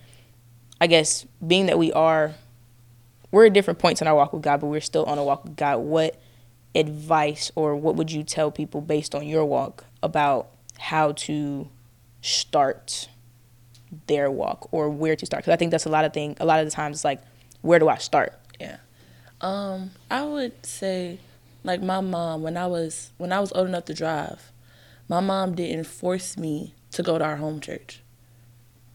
[0.81, 2.35] I guess being that we are,
[3.31, 5.45] we're at different points in our walk with God, but we're still on a walk
[5.45, 5.79] with God.
[5.79, 6.21] What
[6.75, 11.69] advice or what would you tell people based on your walk about how to
[12.21, 13.09] start
[14.07, 15.45] their walk or where to start?
[15.45, 16.37] Because I think that's a lot of thing.
[16.41, 17.23] A lot of the times, it's like,
[17.65, 18.35] where do I start?
[18.61, 18.77] Yeah.
[19.41, 21.19] Um, I would say
[21.65, 24.53] like my mom when I was when I was old enough to drive,
[25.09, 28.01] my mom didn't force me to go to our home church.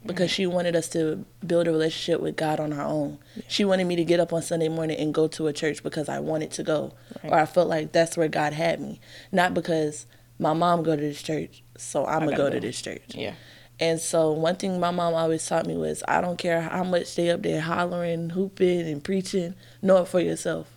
[0.05, 3.17] Because she wanted us to build a relationship with God on our own.
[3.49, 6.08] She wanted me to get up on Sunday morning and go to a church because
[6.08, 6.93] I wanted to go.
[7.21, 7.34] Right.
[7.34, 9.01] Or I felt like that's where God had me.
[9.34, 10.05] Not because
[10.39, 12.53] my mom go to this church, so I'm gonna gotta go go.
[12.53, 13.03] to this church.
[13.10, 13.34] Yeah.
[13.79, 17.15] And so one thing my mom always taught me was I don't care how much
[17.15, 19.55] they up there hollering, hooping, and preaching.
[19.81, 20.67] Know it for yourself.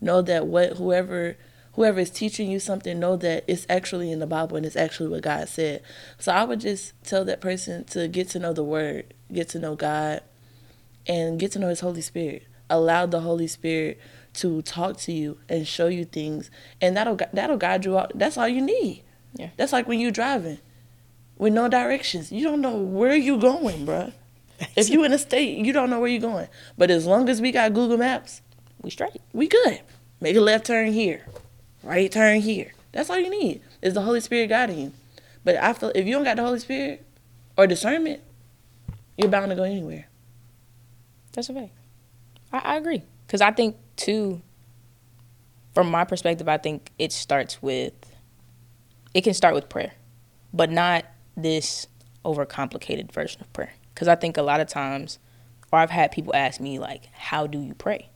[0.00, 1.36] Know that what whoever
[1.74, 5.08] whoever is teaching you something, know that it's actually in the Bible and it's actually
[5.08, 5.82] what God said.
[6.18, 9.58] So I would just tell that person to get to know the Word, get to
[9.58, 10.22] know God,
[11.06, 12.44] and get to know His Holy Spirit.
[12.68, 14.00] Allow the Holy Spirit
[14.34, 16.50] to talk to you and show you things,
[16.80, 18.12] and that'll that'll guide you out.
[18.14, 19.02] That's all you need.
[19.34, 19.50] Yeah.
[19.56, 20.58] That's like when you're driving
[21.40, 22.30] with no directions.
[22.30, 24.12] You don't know where you going, bruh.
[24.76, 26.48] If you in a state, you don't know where you're going.
[26.76, 28.42] But as long as we got Google Maps,
[28.82, 29.22] We straight.
[29.32, 29.80] we good.
[30.20, 31.24] Make a left turn here,
[31.82, 32.72] right turn here.
[32.92, 33.62] That's all you need.
[33.80, 34.92] Is the Holy Spirit guiding you.
[35.42, 37.06] But I feel if you don't got the Holy Spirit
[37.56, 38.20] or discernment,
[39.16, 40.08] you're bound to go anywhere.
[41.32, 41.72] That's a fact.
[42.52, 43.02] I, I agree.
[43.26, 44.42] Because I think, too,
[45.72, 47.94] from my perspective, I think it starts with,
[49.14, 49.92] it can start with prayer,
[50.52, 51.06] but not
[51.42, 51.86] this
[52.24, 53.72] overcomplicated version of prayer.
[53.94, 55.18] Because I think a lot of times,
[55.72, 58.08] or I've had people ask me, like, how do you pray?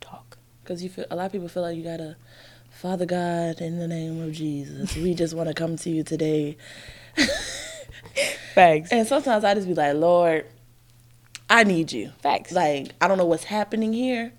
[0.00, 0.38] Talk.
[0.62, 2.16] Because you feel a lot of people feel like you gotta,
[2.70, 6.56] Father God, in the name of Jesus, we just want to come to you today.
[8.54, 8.90] Facts.
[8.90, 10.46] And sometimes I just be like, Lord,
[11.48, 12.12] I need you.
[12.22, 12.52] Facts.
[12.52, 14.32] Like I don't know what's happening here,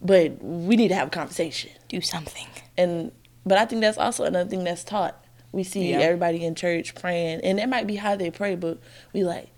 [0.00, 1.70] but we need to have a conversation.
[1.88, 2.46] do something.
[2.76, 3.12] And
[3.44, 5.23] but I think that's also another thing that's taught.
[5.54, 5.98] We see Yeah.
[6.00, 8.78] everybody in church praying, and that might be how they pray, but
[9.12, 9.48] we like,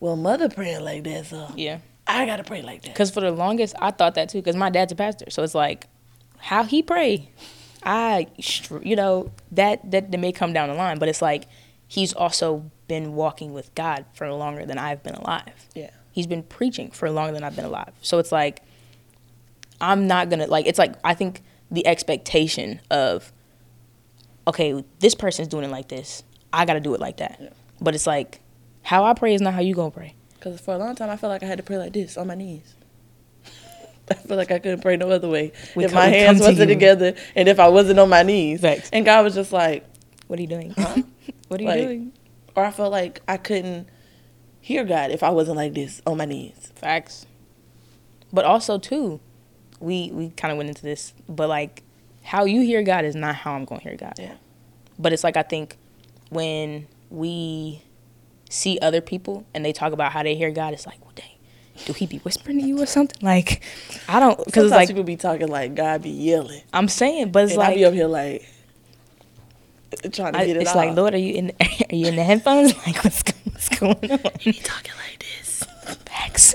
[0.00, 1.78] well, mother praying like that, so Yeah.
[2.06, 2.88] I gotta pray like that.
[2.92, 4.38] Because for the longest, I thought that too.
[4.38, 5.86] Because my dad's a pastor, so it's like,
[6.38, 7.30] how he pray,
[7.84, 8.26] I,
[8.82, 11.44] you know, that that, that may come down the line, but it's like,
[11.86, 15.68] he's also been walking with God for longer than I've been alive.
[15.74, 15.90] Yeah.
[16.10, 17.92] He's been preaching for longer than I've been alive.
[18.02, 18.62] So it's like,
[19.80, 20.66] I'm not gonna like.
[20.66, 23.32] It's like I think the expectation of,
[24.46, 27.38] okay, this person's doing it like this, I gotta do it like that.
[27.40, 27.48] Yeah.
[27.80, 28.40] But it's like,
[28.82, 30.14] how I pray is not how you gonna pray.
[30.34, 32.26] Because for a long time, I felt like I had to pray like this on
[32.26, 32.74] my knees.
[34.10, 35.52] I feel like I couldn't pray no other way.
[35.76, 36.74] We if come- my hands wasn't you.
[36.74, 38.60] together and if I wasn't on my knees.
[38.60, 38.90] Facts.
[38.92, 39.84] And God was just like,
[40.26, 40.74] What are you doing?
[40.76, 41.02] Huh?
[41.48, 42.12] what are you Like, doing?
[42.56, 43.88] or I felt like I couldn't
[44.60, 46.72] hear God if I wasn't like this on my knees.
[46.74, 47.26] Facts.
[48.32, 49.20] But also too,
[49.80, 51.82] we we kind of went into this, but like
[52.22, 54.14] how you hear God is not how I'm going to hear God.
[54.18, 54.34] Yeah.
[54.98, 55.76] But it's like I think
[56.30, 57.82] when we
[58.50, 61.26] see other people and they talk about how they hear God, it's like, well, dang,
[61.86, 63.18] do he be whispering to you or something?
[63.22, 63.62] Like,
[64.08, 66.62] I don't, because it's like people be talking like God be yelling.
[66.72, 68.48] I'm saying, but it's and I like be up here like
[70.12, 70.76] trying to I- get it it's out.
[70.76, 71.52] like, Lord, are you in?
[71.60, 72.74] Are you in the headphones?
[72.86, 74.20] Like, what's, what's going on?
[74.40, 75.64] You talking like this.
[76.06, 76.54] Facts.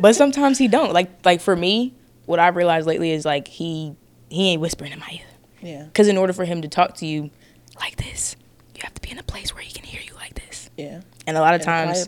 [0.00, 0.92] but sometimes he don't.
[0.92, 1.92] Like like for me,
[2.26, 3.94] what I've realized lately is like he
[4.30, 5.26] he ain't whispering in my ear.
[5.60, 5.84] Yeah.
[5.84, 7.30] Because in order for him to talk to you
[7.78, 8.36] like this,
[8.74, 10.70] you have to be in a place where he can hear you like this.
[10.76, 11.02] Yeah.
[11.26, 12.06] And a lot of In times.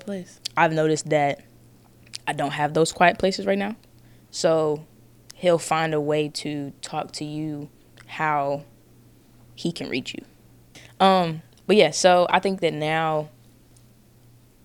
[0.56, 1.42] I've noticed that
[2.26, 3.76] I don't have those quiet places right now.
[4.30, 4.86] So
[5.34, 7.68] he'll find a way to talk to you
[8.06, 8.64] how
[9.54, 10.24] he can reach you.
[11.04, 13.28] Um, but yeah, so I think that now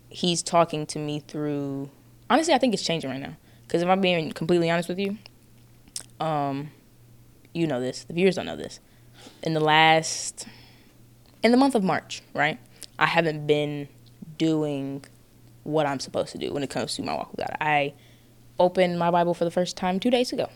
[0.09, 1.89] he's talking to me through
[2.29, 3.35] honestly I think it's changing right now.
[3.67, 5.17] Cuz if I'm being completely honest with you,
[6.19, 6.71] um
[7.57, 8.79] you know this, the viewers don't know this.
[9.43, 10.47] In the last,
[11.43, 12.59] in the month of March, right?
[12.99, 13.87] I haven't been
[14.37, 15.03] doing
[15.63, 17.57] what I'm supposed to do when it comes to my walk with God.
[17.59, 17.93] I
[18.59, 20.49] opened my Bible for the first time two days ago,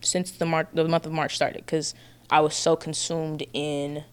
[0.00, 1.94] since the March, the month of March started, because
[2.30, 4.04] I was so consumed in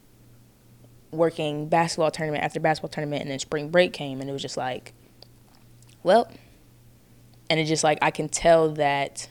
[1.12, 4.58] working basketball tournament after basketball tournament, and then spring break came, and it was just
[4.58, 4.94] like,
[6.04, 6.30] well,
[7.50, 9.30] and it's just like I can tell that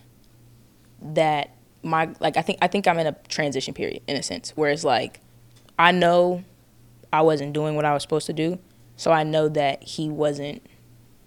[1.01, 1.51] that
[1.83, 4.71] my like I think I think I'm in a transition period in a sense where
[4.71, 5.21] it's like
[5.79, 6.45] I know
[7.12, 8.59] I wasn't doing what I was supposed to do,
[8.97, 10.62] so I know that he wasn't.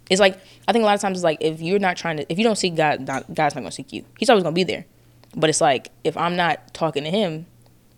[0.08, 2.32] It's like I think a lot of times it's like if you're not trying to
[2.32, 4.04] if you don't seek God, not, God's not gonna seek you.
[4.18, 4.86] He's always gonna be there,
[5.34, 7.46] but it's like if I'm not talking to him,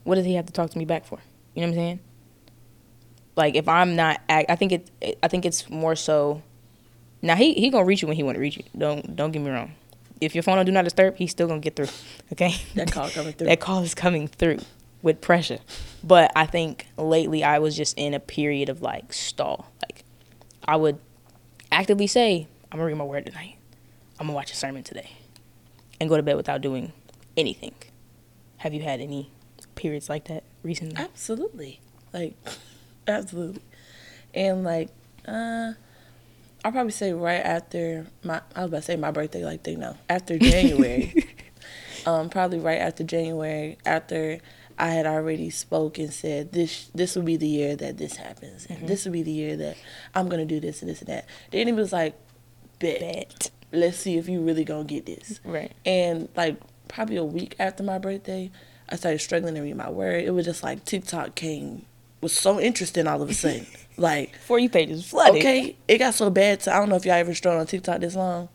[0.05, 1.19] what does he have to talk to me back for?
[1.55, 2.01] You know what I'm saying?
[3.37, 5.17] Like if I'm not, I think it.
[5.23, 6.43] I think it's more so.
[7.23, 8.65] Now he he gonna reach you when he want to reach you.
[8.77, 9.75] Don't don't get me wrong.
[10.21, 11.89] If your phone on do not disturb, he's still gonna get through.
[12.33, 12.55] Okay.
[12.75, 13.47] That call coming through.
[13.49, 14.59] that call is coming through
[15.03, 15.59] with pressure.
[16.03, 19.71] But I think lately I was just in a period of like stall.
[19.83, 20.05] Like
[20.67, 20.99] I would
[21.71, 23.57] actively say, I'm gonna read my word tonight.
[24.19, 25.11] I'm gonna watch a sermon today,
[26.01, 26.93] and go to bed without doing
[27.37, 27.75] anything.
[28.59, 29.31] Have you had any
[29.77, 30.97] periods like that recently?
[30.97, 31.81] Absolutely.
[32.13, 32.35] Like,
[33.07, 33.63] absolutely.
[34.35, 34.89] And like,
[35.27, 35.75] uh,
[36.65, 39.77] I'll probably say right after my, I was about to say my birthday, like they
[39.77, 41.25] know, after January.
[42.07, 44.41] um, probably right after January, after
[44.79, 48.67] I had already spoke and said this this will be the year that this happens.
[48.67, 49.77] And this will be the year that
[50.15, 51.27] I'm gonna do this and this and that.
[51.51, 52.15] The enemy was like,
[52.79, 53.01] bet.
[53.01, 53.51] Bet.
[53.73, 55.41] Let's see if you really gonna get this.
[55.45, 55.73] Right.
[55.85, 58.51] And like probably a week after my birthday,
[58.89, 60.25] I started struggling to read my word.
[60.25, 61.85] It was just like TikTok came
[62.21, 63.67] was so interesting all of a sudden.
[63.97, 65.37] like For you pages flooded.
[65.37, 66.61] okay, it got so bad.
[66.61, 68.49] To, I don't know if y'all ever strolled on TikTok this long,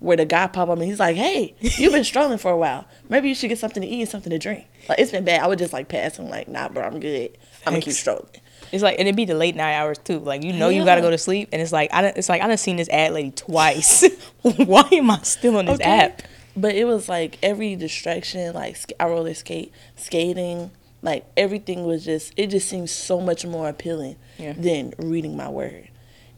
[0.00, 2.86] where the guy pop up and he's like, "Hey, you've been strolling for a while.
[3.08, 5.40] Maybe you should get something to eat and something to drink." Like it's been bad.
[5.42, 7.36] I would just like pass him like, "Nah, bro, I'm good.
[7.66, 8.26] I'm gonna keep strolling."
[8.70, 10.18] It's like, and it'd be the late night hours too.
[10.18, 12.42] Like you know, you gotta go to sleep, and it's like I, done, it's like
[12.42, 14.04] I done seen this ad lady twice.
[14.42, 16.22] Why am I still on this app?
[16.56, 20.70] But it was like every distraction, like I roller skate, skating,
[21.02, 24.52] like everything was just, it just seemed so much more appealing Yeah.
[24.54, 25.88] than reading my word.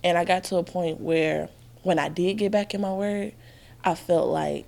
[0.04, 1.48] And I got to a point where
[1.82, 3.32] when I did get back in my word,
[3.84, 4.66] I felt like,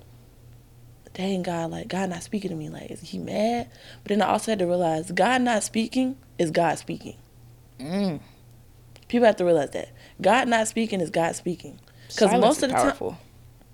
[1.13, 2.69] dang God, like God not speaking to me.
[2.69, 3.69] Like, is he mad?
[4.03, 7.17] But then I also had to realize God not speaking is God speaking.
[7.79, 8.19] Mm.
[9.07, 9.89] People have to realize that.
[10.21, 11.79] God not speaking is God speaking.
[12.07, 13.17] Because most of the time.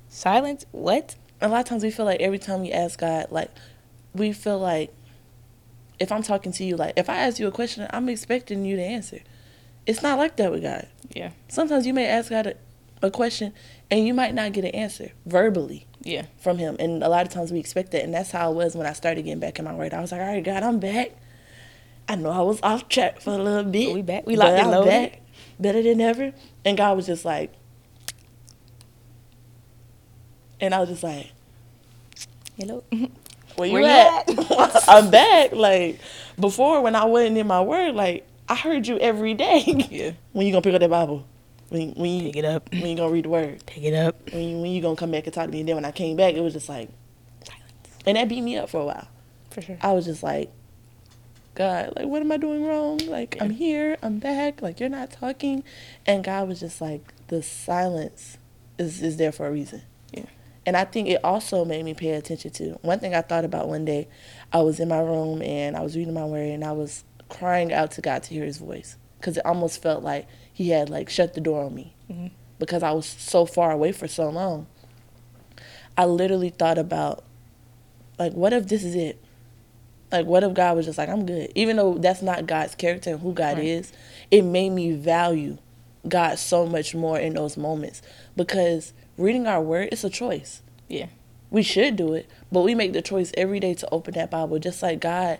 [0.09, 0.65] Silence.
[0.71, 1.15] What?
[1.41, 3.49] a lot of times we feel like every time we ask God, like
[4.13, 4.93] we feel like
[5.99, 8.75] if I'm talking to you, like if I ask you a question, I'm expecting you
[8.77, 9.19] to answer.
[9.85, 10.87] It's not like that with God.
[11.15, 11.31] Yeah.
[11.47, 12.53] Sometimes you may ask God a,
[13.01, 13.53] a question
[13.89, 16.25] and you might not get an answer verbally Yeah.
[16.37, 18.75] from Him, and a lot of times we expect that, and that's how it was
[18.75, 19.93] when I started getting back in my word.
[19.93, 21.11] I was like, all right, God, I'm back.
[22.07, 23.93] I know I was off track for a little bit.
[23.93, 24.25] We back.
[24.27, 24.89] We locked and I'm loaded.
[24.89, 25.21] back,
[25.59, 26.33] better than ever.
[26.65, 27.51] And God was just like,
[30.61, 31.31] and I was just like.
[32.57, 32.83] Hello.
[33.59, 34.85] Where you Where you at?
[34.89, 35.51] I'm back.
[35.53, 35.99] Like
[36.39, 39.63] before, when I wasn't in my word, like I heard you every day.
[39.91, 40.11] Yeah.
[40.33, 41.27] when you gonna pick up that Bible?
[41.69, 42.71] When when you Pick it up.
[42.71, 43.65] when you gonna read the word?
[43.65, 44.15] Pick it up.
[44.31, 45.59] When you, when you gonna come back and talk to me?
[45.59, 46.89] And then when I came back, it was just like,
[47.45, 47.65] Silence.
[48.05, 49.07] and that beat me up for a while.
[49.51, 49.77] For sure.
[49.81, 50.51] I was just like,
[51.55, 52.99] God, like what am I doing wrong?
[52.99, 54.61] Like I'm here, I'm back.
[54.61, 55.63] Like you're not talking,
[56.07, 58.37] and God was just like, the silence
[58.77, 59.81] is is there for a reason.
[60.65, 63.67] And I think it also made me pay attention to one thing I thought about
[63.69, 64.07] one day.
[64.53, 67.71] I was in my room and I was reading my word and I was crying
[67.73, 71.09] out to God to hear His voice because it almost felt like He had like
[71.09, 72.31] shut the door on me Mhm.
[72.59, 74.67] because I was so far away for so long.
[75.97, 77.23] I literally thought about
[78.17, 79.17] like, what if this is it?
[80.11, 83.11] Like, what if God was just like, I'm good, even though that's not God's character
[83.11, 83.65] and who God Right.
[83.65, 83.93] is.
[84.31, 85.57] It made me value
[86.07, 88.01] God so much more in those moments
[88.35, 91.07] because reading our word it's a choice Yeah.
[91.51, 94.57] we should do it, but we make the choice every day to open that Bible.
[94.59, 95.39] Just like God,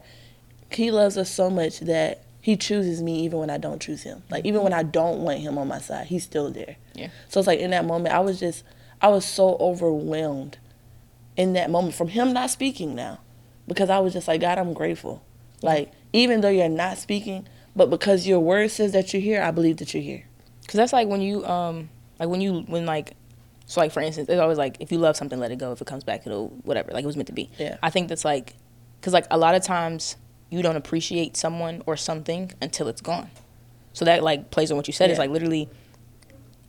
[0.71, 4.23] He loves us so much that He chooses me even when I don't choose Him.
[4.29, 6.75] Like even when I don't want Him on my side, He's still there.
[6.93, 7.09] Yeah.
[7.29, 8.63] So it's like in that moment, I was just,
[9.01, 10.57] I was so overwhelmed
[11.37, 13.19] in that moment from Him not speaking now,
[13.67, 15.23] because I was just like, God, I'm grateful.
[15.61, 19.51] Like even though you're not speaking, but because your word says that you're here, I
[19.51, 20.25] believe that you're here.
[20.67, 21.89] Cause that's like when you um
[22.19, 23.13] like when you when like
[23.69, 25.79] so like for instance it's always like if you love something let it go if
[25.79, 27.51] it comes back it'll whatever like it was meant to be.
[27.59, 27.77] Yeah.
[27.83, 28.55] I think that's like
[29.03, 30.17] cause like a lot of times
[30.49, 33.29] you don't appreciate someone or something until it's gone.
[33.93, 35.11] So that like plays on what you said.
[35.11, 35.69] It's like literally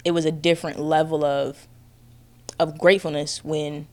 [0.04, 1.66] it was a different level of
[2.58, 3.88] of gratefulness when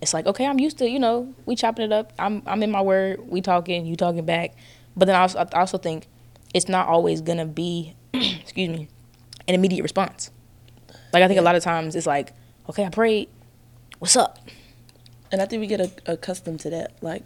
[0.00, 2.12] it's like okay, I'm used to you know we chopping it up.
[2.18, 3.20] I'm I'm in my word.
[3.28, 4.56] We talking, you talking back.
[4.96, 6.08] But then I also, I also think
[6.52, 8.88] it's not always gonna be, excuse me,
[9.46, 10.32] an immediate response.
[11.12, 12.32] Like I think a lot of times it's like,
[12.68, 13.28] okay, I prayed.
[13.98, 14.38] What's up?
[15.30, 17.02] And I think we get a, accustomed to that.
[17.02, 17.22] Like,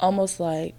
[0.00, 0.74] almost like,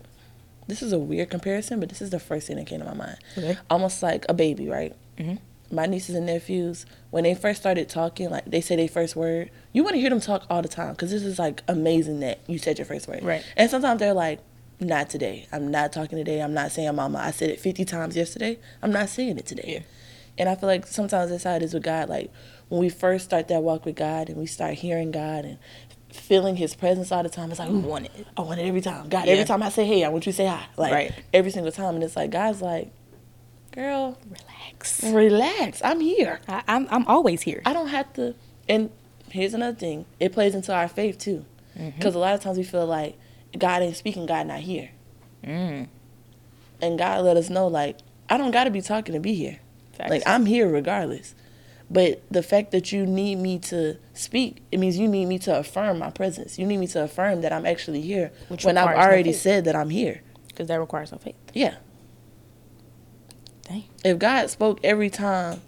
[0.67, 2.93] this is a weird comparison, but this is the first thing that came to my
[2.93, 3.17] mind.
[3.37, 3.57] Okay.
[3.69, 4.95] Almost like a baby, right?
[5.17, 5.39] Mhm.
[5.71, 9.49] My nieces and nephews, when they first started talking, like they say their first word,
[9.71, 12.39] you want to hear them talk all the time because this is like amazing that
[12.47, 13.23] you said your first word.
[13.23, 13.43] Right.
[13.57, 14.39] And sometimes they're like,
[14.79, 15.47] not today.
[15.51, 16.41] I'm not talking today.
[16.41, 17.19] I'm not saying mama.
[17.19, 18.59] I said it 50 times yesterday.
[18.81, 19.63] I'm not saying it today.
[19.67, 19.79] Yeah.
[20.37, 22.09] And I feel like sometimes that's how it is with God.
[22.09, 22.31] Like
[22.73, 25.59] when we first start that walk with God and we start hearing God and
[26.11, 28.25] feeling His presence all the time, it's like, I want it.
[28.35, 29.09] I want it every time.
[29.09, 29.33] God, Yeah.
[29.33, 30.65] every time I say hey, I want you to say hi.
[30.75, 31.11] Like Right.
[31.31, 31.93] every single time.
[31.93, 32.91] And it's like God's like,
[33.71, 35.03] girl, Relax.
[35.03, 35.81] relax.
[35.83, 36.39] I'm here.
[36.47, 37.61] I, I'm I'm always here.
[37.63, 38.33] I don't have to.
[38.67, 38.89] And
[39.29, 40.05] here's another thing.
[40.19, 41.45] It plays into our faith too,
[41.77, 41.97] Mm-hmm.
[41.97, 43.17] because a lot of times we feel like
[43.55, 44.25] God ain't speaking.
[44.25, 44.89] God not here.
[45.43, 45.89] Mm.
[46.81, 47.97] And God let us know like
[48.29, 49.59] I don't got to be talking to be here.
[49.95, 50.09] Facts.
[50.09, 51.35] Like I'm here regardless.
[51.89, 55.57] But the fact that you need me to speak, it means you need me to
[55.59, 56.57] affirm my presence.
[56.57, 59.33] You need me to affirm that I'm actually here Which when I've requires no already
[59.33, 60.21] said that I'm here.
[60.47, 61.35] because that requires no faith.
[61.53, 61.75] Yeah.
[63.67, 63.83] Dang.
[64.03, 65.61] If God spoke every time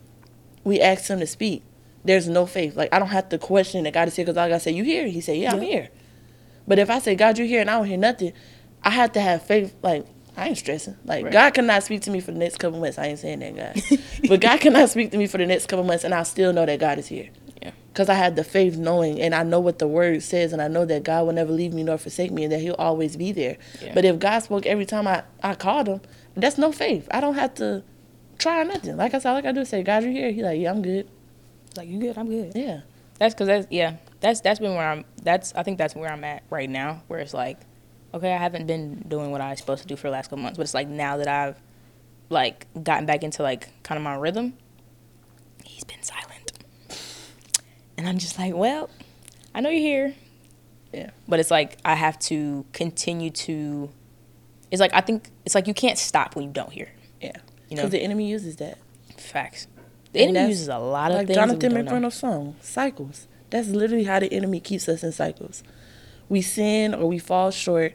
[0.63, 1.63] we asked him to speak,
[2.04, 2.75] there's no faith.
[2.75, 4.84] Like I don't have to question that God is here because I gotta say, You
[4.84, 5.08] here?
[5.08, 5.89] He said, Yeah, I'm here.
[6.67, 8.34] But if I say, God, you here and I don't hear nothing,
[8.84, 10.06] I have to have faith like
[10.38, 10.98] I ain't stressing.
[11.06, 11.34] Like Right.
[11.34, 12.98] God cannot speak to me for the next couple months.
[12.98, 14.00] I ain't saying that, God.
[14.30, 16.65] but God cannot speak to me for the next couple months and I still know
[16.65, 17.30] that God is here.
[17.62, 17.71] Yeah.
[17.91, 20.67] Because I have the faith knowing and I know what the word says and I
[20.67, 23.32] know that God will never leave me nor forsake me and that he'll always be
[23.32, 23.58] there.
[23.82, 23.93] Yeah.
[23.93, 26.02] But if God spoke every time I, I called him,
[26.36, 27.08] that's no faith.
[27.12, 27.84] I don't have to
[28.38, 28.98] try nothing.
[28.98, 30.32] Like I said, like I do say, God, you here?
[30.32, 31.08] He like, yeah, I'm good.
[31.78, 32.17] Like you good?
[32.17, 32.52] I'm good.
[32.56, 32.82] Yeah.
[33.19, 33.95] That's because that's yeah.
[34.19, 35.06] That's that's been where I'm.
[35.24, 37.04] That's I think that's where I'm at right now.
[37.08, 37.60] Where it's like,
[38.15, 40.41] okay, I haven't been doing what I was supposed to do for the last couple
[40.43, 41.58] months, but it's like now that I've
[42.30, 44.54] like gotten back into like kind of my rhythm,
[45.63, 46.54] he's been silent,
[47.97, 48.89] and I'm just like, well,
[49.54, 50.15] I know you're here.
[50.93, 51.10] Yeah.
[51.28, 53.89] But it's like I have to continue to.
[54.71, 56.89] It's like I think it's like you can't stop when you don't hear.
[57.21, 57.32] Yeah.
[57.69, 58.78] You know, Because the enemy uses that.
[59.17, 59.67] facts.
[60.13, 61.36] The And enemy uses a lot of Like things.
[61.38, 61.71] Jonathan.
[61.73, 63.28] McReynolds' song, Cycles.
[63.49, 65.63] That's literally how the enemy keeps us in cycles.
[66.30, 67.93] We sin or we fall short,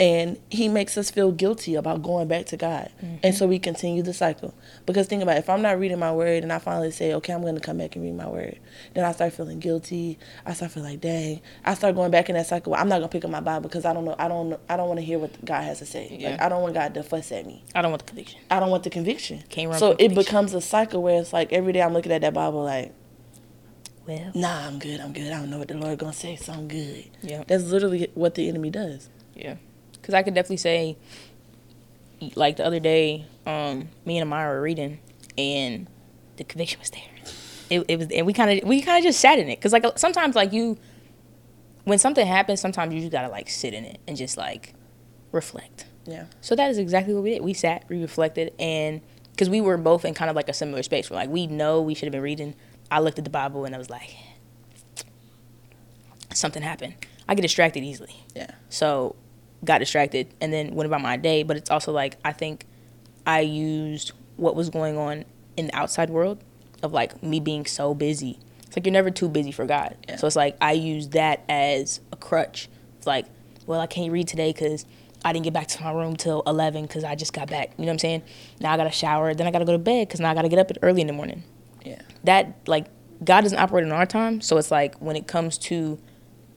[0.00, 2.90] and he makes us feel guilty about going back to God.
[3.02, 3.16] Mm-hmm.
[3.22, 4.52] And so we continue the cycle.
[4.86, 7.32] Because think about it, if I'm not reading my word and I finally say, okay,
[7.32, 8.58] I'm going to come back and read my word,
[8.94, 10.18] then I start feeling guilty.
[10.44, 11.40] I start feeling like, dang.
[11.64, 12.74] I start going back in that cycle.
[12.74, 14.16] I'm not going to pick up my Bible because I don't know.
[14.18, 14.58] I don't.
[14.68, 16.18] I don't want to hear what God has to say.
[16.20, 17.62] Like I don't want God to fuss at me.
[17.74, 18.40] I don't want the conviction.
[18.50, 19.44] I don't want the conviction.
[19.48, 20.24] Can't run so it conviction.
[20.24, 22.92] becomes a cycle where it's like every day I'm looking at that Bible like,
[24.08, 25.32] Well, nah, I'm good, I'm good.
[25.32, 27.04] I don't know what the Lord gonna say, so I'm good.
[27.22, 27.44] yeah.
[27.46, 29.08] That's literally what the enemy does.
[29.34, 29.56] Yeah,
[30.04, 30.98] because I could definitely say,
[32.34, 34.98] like the other day, um, me and Amara were reading,
[35.38, 35.86] and
[36.36, 37.00] the conviction was there.
[37.70, 39.72] It, it was, and we kind of we kind of just sat in it, cause
[39.72, 40.76] like sometimes like you,
[41.84, 44.74] when something happens, sometimes you just gotta like sit in it and just like
[45.32, 45.86] reflect.
[46.04, 46.26] Yeah.
[46.42, 47.42] So that is exactly what we did.
[47.42, 50.82] We sat, we reflected, and because we were both in kind of like a similar
[50.82, 52.54] space, we're like we know we should have been reading.
[52.90, 54.14] I looked at the Bible and I was like,
[56.34, 56.94] something happened.
[57.26, 58.14] I get distracted easily.
[58.36, 58.50] Yeah.
[58.68, 59.16] So
[59.64, 61.42] got distracted and then went about my day.
[61.42, 62.66] But it's also like I think
[63.26, 65.24] I used what was going on
[65.56, 66.42] in the outside world
[66.82, 68.38] of like me being so busy.
[68.66, 69.96] It's like you're never too busy for God.
[70.08, 70.16] Yeah.
[70.16, 72.68] So it's like I use that as a crutch.
[72.98, 73.26] It's like,
[73.66, 74.84] well, I can't read today because
[75.24, 77.70] I didn't get back to my room till 11 because I just got back.
[77.78, 78.22] You know what I'm saying?
[78.60, 79.32] Now I got to shower.
[79.34, 81.00] Then I got to go to bed because now I got to get up early
[81.00, 81.44] in the morning
[81.84, 82.02] Yeah.
[82.24, 82.86] that like
[83.24, 84.40] God doesn't operate in our time.
[84.42, 85.98] So it's like when it comes to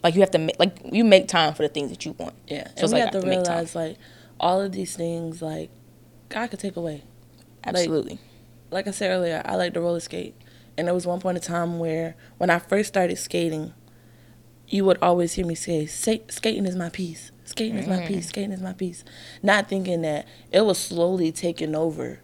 [0.08, 2.34] like you have to make like you make time for the things that you want.
[2.48, 2.64] Yeah.
[2.64, 3.54] So and it's we like have to have to make time.
[3.56, 3.98] realize like
[4.40, 5.70] all of these things like
[6.30, 7.04] God could take away.
[7.66, 8.20] Absolutely.
[8.72, 10.34] Like I said earlier, I like to roller skate.
[10.78, 13.74] And there was one point in time where when I first started skating,
[14.68, 17.32] you would always hear me say, skating is my peace.
[17.46, 18.08] Skating is my Mm.
[18.08, 18.28] peace.
[18.30, 19.04] Skating is my peace.
[19.42, 22.20] Not thinking that it was slowly taking over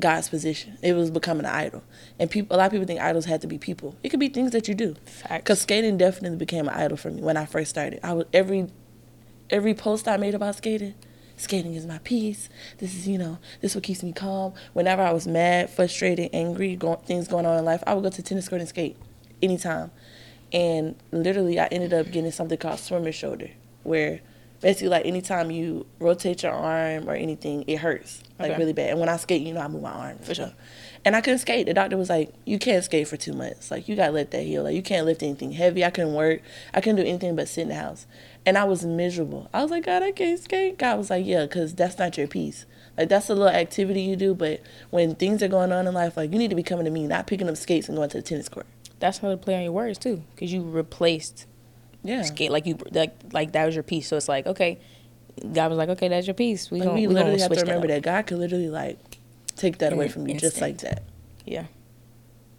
[0.00, 0.78] God's position.
[0.82, 1.82] It was becoming an idol.
[2.18, 3.94] And people, a lot of people think idols had to be people.
[4.02, 4.96] It could be things that you do.
[5.30, 8.00] Because skating definitely became an idol for me when I first started.
[8.02, 8.68] I was every
[9.50, 10.94] every post I made about skating,
[11.36, 12.48] skating is my peace.
[12.78, 14.54] This is you know this is what keeps me calm.
[14.72, 18.10] Whenever I was mad, frustrated, angry, go, things going on in life, I would go
[18.10, 18.96] to tennis court and skate
[19.42, 19.90] anytime.
[20.52, 23.50] And literally, I ended up getting something called swimmer shoulder,
[23.82, 24.20] where
[24.62, 28.58] basically like anytime you rotate your arm or anything, it hurts like Okay.
[28.58, 28.90] really bad.
[28.90, 30.52] And when I skate, you know, I move my arm for sure.
[31.04, 31.66] And I couldn't skate.
[31.66, 33.70] The doctor was like, "You can't skate for two months.
[33.70, 34.62] Like you gotta let that heal.
[34.62, 35.84] Like you can't lift anything heavy.
[35.84, 36.40] I couldn't work.
[36.72, 38.06] I couldn't do anything but sit in the house."
[38.46, 39.48] And I was miserable.
[39.52, 42.28] I was like, "God, I can't skate." God was like, "Yeah, because that's not your
[42.28, 42.64] peace.
[42.96, 44.60] Like that's a little activity you do, but
[44.90, 47.06] when things are going on in life, like you need to be coming to me,
[47.06, 48.66] not picking up skates and going to the tennis court."
[49.00, 51.46] That's another play on your words too, because you replaced
[52.04, 52.22] Yeah.
[52.22, 54.08] skate like you like like that was your peace.
[54.08, 54.78] So it's like okay,
[55.52, 56.70] God was like okay, that's your peace.
[56.70, 58.02] We Like, gonna we literally have to remember that.
[58.02, 58.98] that, God could literally like
[59.56, 61.02] take that In away from you just like that.
[61.46, 61.66] Yeah.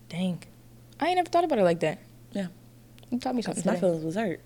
[0.10, 0.44] Dang,
[1.00, 2.00] I ain't never thought about it like that.
[2.32, 2.48] Yeah.
[3.10, 3.64] You taught me something.
[3.66, 4.40] My feelings was hurt.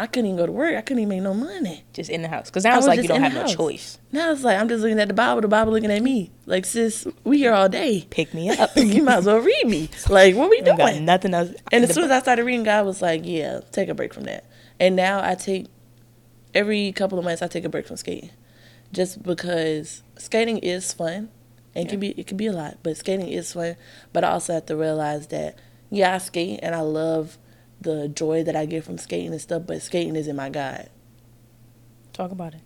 [0.00, 0.76] I couldn't even go to work.
[0.76, 1.82] I couldn't even make no money.
[1.92, 3.54] Just in the house, because now I it's was like you don't have no house.
[3.54, 3.98] choice.
[4.12, 6.30] Now it's like I'm just looking at the Bible, the Bible looking at me.
[6.46, 8.06] Like, sis, we here all day.
[8.08, 8.70] Pick me up.
[8.76, 9.88] you might as well read me.
[10.08, 11.04] Like, what we You got doing?
[11.04, 11.50] nothing else.
[11.72, 14.24] And as soon as I started reading, God was like, "Yeah, take a break from
[14.24, 14.44] that."
[14.78, 15.66] And now I take
[16.54, 18.30] every couple of months I take a break from skating,
[18.92, 21.28] just because skating is fun,
[21.74, 23.76] and it can be it can be a lot, but skating is fun.
[24.12, 25.58] But I also have to realize that
[25.90, 27.36] yeah, I skate and I love
[27.80, 30.88] the joy that I get from skating and stuff, but skating isn't my God.
[32.12, 32.60] talk about it.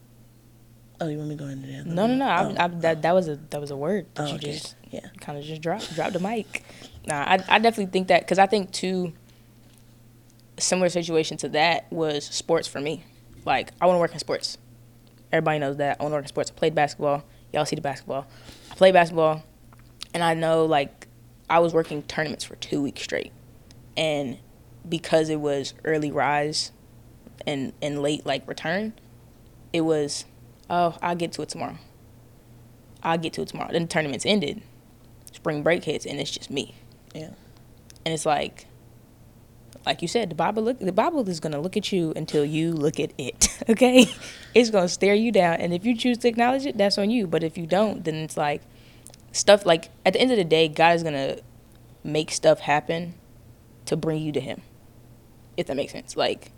[1.00, 1.84] Oh, you want me to go into that?
[1.86, 2.26] No, no, no.
[2.26, 2.80] I, Oh, I, oh.
[2.80, 4.52] that that was a that was a word that oh, you okay.
[4.52, 5.08] just yeah.
[5.20, 6.64] kind of just dropped dropped the mic.
[7.06, 9.12] Nah, I I definitely think that because I think too.
[10.58, 13.04] Similar situation to that was sports for me.
[13.44, 14.58] Like I want to work in sports.
[15.32, 16.52] Everybody knows that I want to work in sports.
[16.54, 17.24] I played basketball.
[17.52, 18.26] Y'all see the basketball.
[18.70, 19.42] I played basketball,
[20.14, 21.08] and I know like
[21.50, 23.32] I was working tournaments for two weeks straight,
[23.96, 24.38] and
[24.88, 26.72] because it was early rise,
[27.46, 28.92] and and late like return,
[29.72, 30.24] it was
[30.70, 31.78] oh I'll get to it tomorrow.
[33.02, 33.72] I'll get to it tomorrow.
[33.72, 34.62] Then the tournament's ended.
[35.32, 36.74] Spring break hits and it's just me.
[37.14, 37.30] Yeah.
[38.04, 38.66] And it's like
[39.84, 42.72] like you said, the Bible look the Bible is gonna look at you until you
[42.72, 43.48] look at it.
[43.68, 44.12] Okay?
[44.54, 47.28] It's gonna stare you down and if you choose to acknowledge it, that's on you.
[47.28, 48.60] But if you don't, then it's like
[49.30, 51.38] stuff like at the end of the day, God is gonna
[52.02, 53.14] make stuff happen
[53.86, 54.62] to bring you to him.
[55.62, 56.16] If that makes sense.
[56.16, 56.52] Like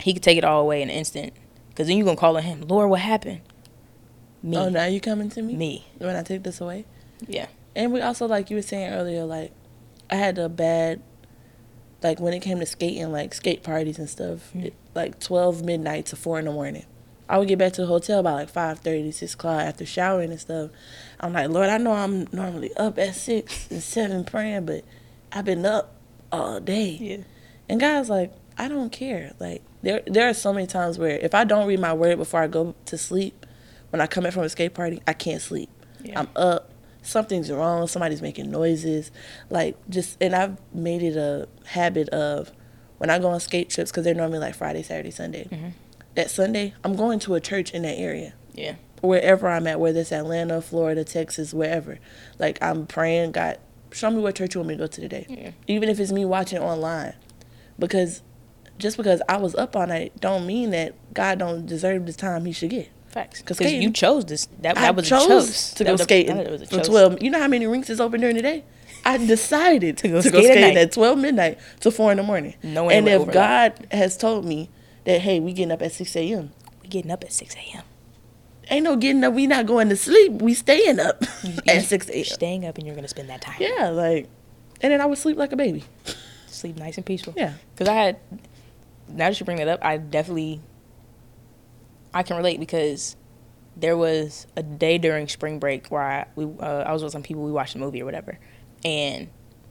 [0.00, 1.32] he could take it all away in an instant.
[1.74, 3.40] Cause then you're gonna call on him, Lord, what happened?
[4.42, 4.56] Me.
[4.56, 5.54] Oh, now you coming to me?
[5.56, 5.86] Me.
[5.98, 6.84] When I take this away?
[7.26, 7.46] Yeah.
[7.74, 9.52] And we also, like you were saying earlier, like
[10.10, 11.02] I had a bad,
[12.02, 14.66] like when it came to skating, like skate parties and stuff, Mm.
[14.66, 16.84] it, like twelve midnight to four in the morning.
[17.28, 20.38] I would get back to the hotel by like 5.30, 6 o'clock after showering and
[20.40, 20.70] stuff.
[21.18, 24.84] I'm like, Lord, I know I'm normally up at six and seven praying, but
[25.32, 25.96] I've been up
[26.30, 26.90] all day.
[27.00, 27.16] Yeah.
[27.68, 29.32] And God's like, I don't care.
[29.38, 32.40] Like there there are so many times where if I don't read my word before
[32.42, 33.44] I go to sleep,
[33.90, 35.68] when I come in from a skate party, I can't sleep.
[36.02, 36.20] Yeah.
[36.20, 36.70] I'm up.
[37.02, 37.86] Something's wrong.
[37.86, 39.10] Somebody's making noises.
[39.50, 42.50] Like just and I've made it a habit of
[42.98, 45.48] when I go on skate trips because they're normally like Friday, Saturday, Sunday.
[45.50, 45.72] Mhm.
[46.14, 48.76] That Sunday, I'm going to a church in that area Yeah.
[49.02, 51.98] wherever I'm at, whether it's Atlanta, Florida, Texas, wherever.
[52.38, 53.58] Like I'm praying, God,
[53.92, 55.26] show me what church you want me to go to today.
[55.28, 55.50] Yeah.
[55.66, 57.12] Even if it's me watching online.
[57.78, 58.22] Because
[58.78, 62.44] just because I was up all night don't mean that God don't deserve the time
[62.44, 62.90] he should get.
[63.08, 63.40] Facts.
[63.42, 64.48] 'Cause Because you chose this.
[64.60, 65.70] That, I that was chose a choice.
[65.74, 66.86] to That go was a- skating that was a for choice.
[66.86, 67.22] 12.
[67.22, 68.64] You know how many rinks is open during the day?
[69.04, 70.76] I decided To to go go, skate at skating night.
[70.76, 72.54] at 12 midnight to 4 in the morning.
[72.62, 73.34] No and if overlap.
[73.78, 74.68] God has told me
[75.04, 76.50] that, hey, we getting up at 6 a.m.,
[76.82, 77.84] We getting up at 6 a.m.
[78.68, 79.32] ain't no getting up.
[79.32, 80.32] We not going to sleep.
[80.42, 81.22] We staying up
[81.68, 82.24] at 6 You're a.m.
[82.24, 83.56] staying up and you're going to spend that time.
[83.60, 84.28] Yeah, like,
[84.82, 85.84] and then I would sleep like a baby.
[86.56, 87.34] Sleep nice and peaceful.
[87.36, 87.54] Yeah.
[87.74, 88.18] Because I had,
[89.08, 90.60] now that you bring that up, I definitely,
[92.14, 93.16] I can relate because
[93.76, 97.22] there was a day during spring break where I, we, uh, I was with some
[97.22, 98.38] people, we watched a movie or whatever.
[98.84, 99.28] And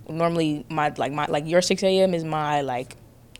[0.08, 2.14] normally my, like my, like your 6 a.m.
[2.14, 2.96] is my like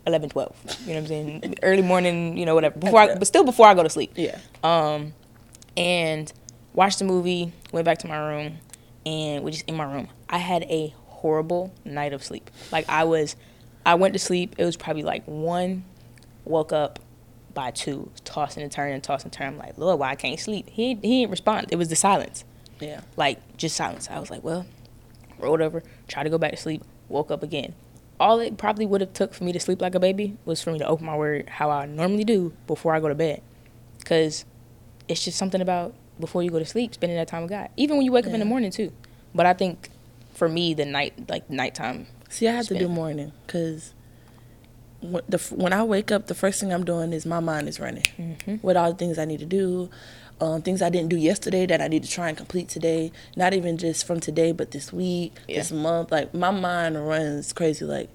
[0.06, 0.56] 11, 12.
[0.64, 1.54] You know what I'm saying?
[1.62, 2.78] Early morning, you know, whatever.
[2.78, 4.12] Before I, but still before I go to sleep.
[4.16, 4.38] Yeah.
[4.64, 5.12] Um,
[5.76, 6.32] and
[6.72, 8.58] watched the movie, went back to my room,
[9.04, 10.08] and we just in my room.
[10.28, 10.94] I had a
[11.26, 12.50] horrible night of sleep.
[12.70, 13.34] Like I was,
[13.84, 14.54] I went to sleep.
[14.58, 15.84] It was probably like one,
[16.44, 17.00] woke up
[17.52, 19.54] by two, tossing and turning, tossing and turning.
[19.54, 20.68] I'm like, Lord, why I can't sleep?
[20.70, 21.66] He he didn't respond.
[21.72, 22.44] It was the silence,
[22.78, 23.00] Yeah.
[23.16, 24.08] like just silence.
[24.08, 24.66] I was like, well,
[25.40, 27.74] rolled over, tried to go back to sleep, woke up again.
[28.20, 30.70] All it probably would have took for me to sleep like a baby was for
[30.70, 33.42] me to open my word how I normally do before I go to bed,
[33.98, 34.44] because
[35.08, 37.68] it's just something about before you go to sleep, spending that time with God.
[37.76, 38.92] Even when you wake up in the morning too.
[39.34, 39.90] But I think
[40.36, 42.06] for me, the night like nighttime.
[42.28, 43.94] See, I have to do morning because
[45.00, 48.04] when, when I wake up, the first thing I'm doing is my mind is running
[48.18, 48.62] Mhm.
[48.62, 49.88] with all the things I need to do,
[50.40, 53.12] um, things I didn't do yesterday that I need to try and complete today.
[53.36, 55.58] Not even just from today, but this week, Yeah.
[55.58, 56.10] this month.
[56.10, 57.84] Like my mind runs crazy.
[57.84, 58.08] Like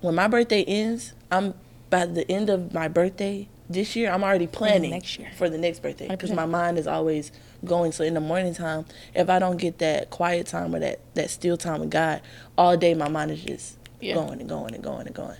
[0.00, 1.54] when my birthday ends, I'm
[1.90, 5.30] by the end of my birthday, this year I'm already planning next year.
[5.36, 7.32] for the next birthday because my mind is always
[7.64, 7.92] going.
[7.92, 11.30] So in the morning time, if I don't get that quiet time or that that
[11.30, 12.22] still time with God,
[12.56, 14.14] all day my mind is just Yeah.
[14.14, 15.36] going and going and going and going.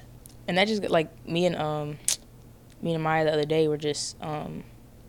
[0.46, 1.98] and that just like me and um
[2.82, 4.62] me and Maya the other day were just um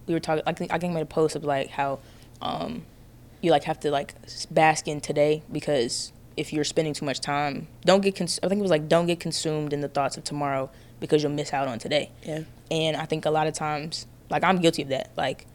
[0.07, 1.99] we were talking I think I think I made a post of like how
[2.41, 2.85] um
[3.41, 4.13] you like have to like
[4.51, 8.59] bask in today because if you're spending too much time don't get cons- I think
[8.59, 11.67] it was like don't get consumed in the thoughts of tomorrow because you'll miss out
[11.67, 12.41] on today Yeah.
[12.71, 15.45] and I think a lot of times like I'm guilty of that like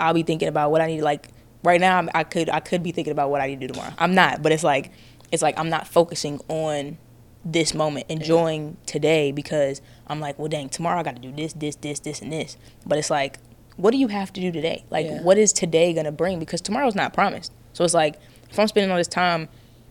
[0.00, 1.28] I'll be thinking about what I need like
[1.64, 3.72] right now I'm, I could I could be thinking about what I need to do
[3.74, 4.92] tomorrow I'm not but it's like
[5.32, 6.98] it's like I'm not focusing on
[7.44, 11.52] this moment, enjoying today because I'm like, well, dang, tomorrow I got to do this,
[11.54, 12.56] this, this, this, and this.
[12.84, 13.38] But it's like,
[13.76, 14.84] what do you have to do today?
[14.90, 15.22] Like, Yeah.
[15.22, 16.40] what is today gonna bring?
[16.40, 17.52] Because tomorrow's not promised.
[17.74, 18.16] So it's like,
[18.50, 19.48] if I'm spending all this time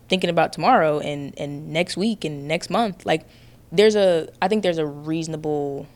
[0.09, 3.25] thinking about tomorrow and and next week and next month, like,
[3.71, 5.87] there's a, I think there's a reasonable,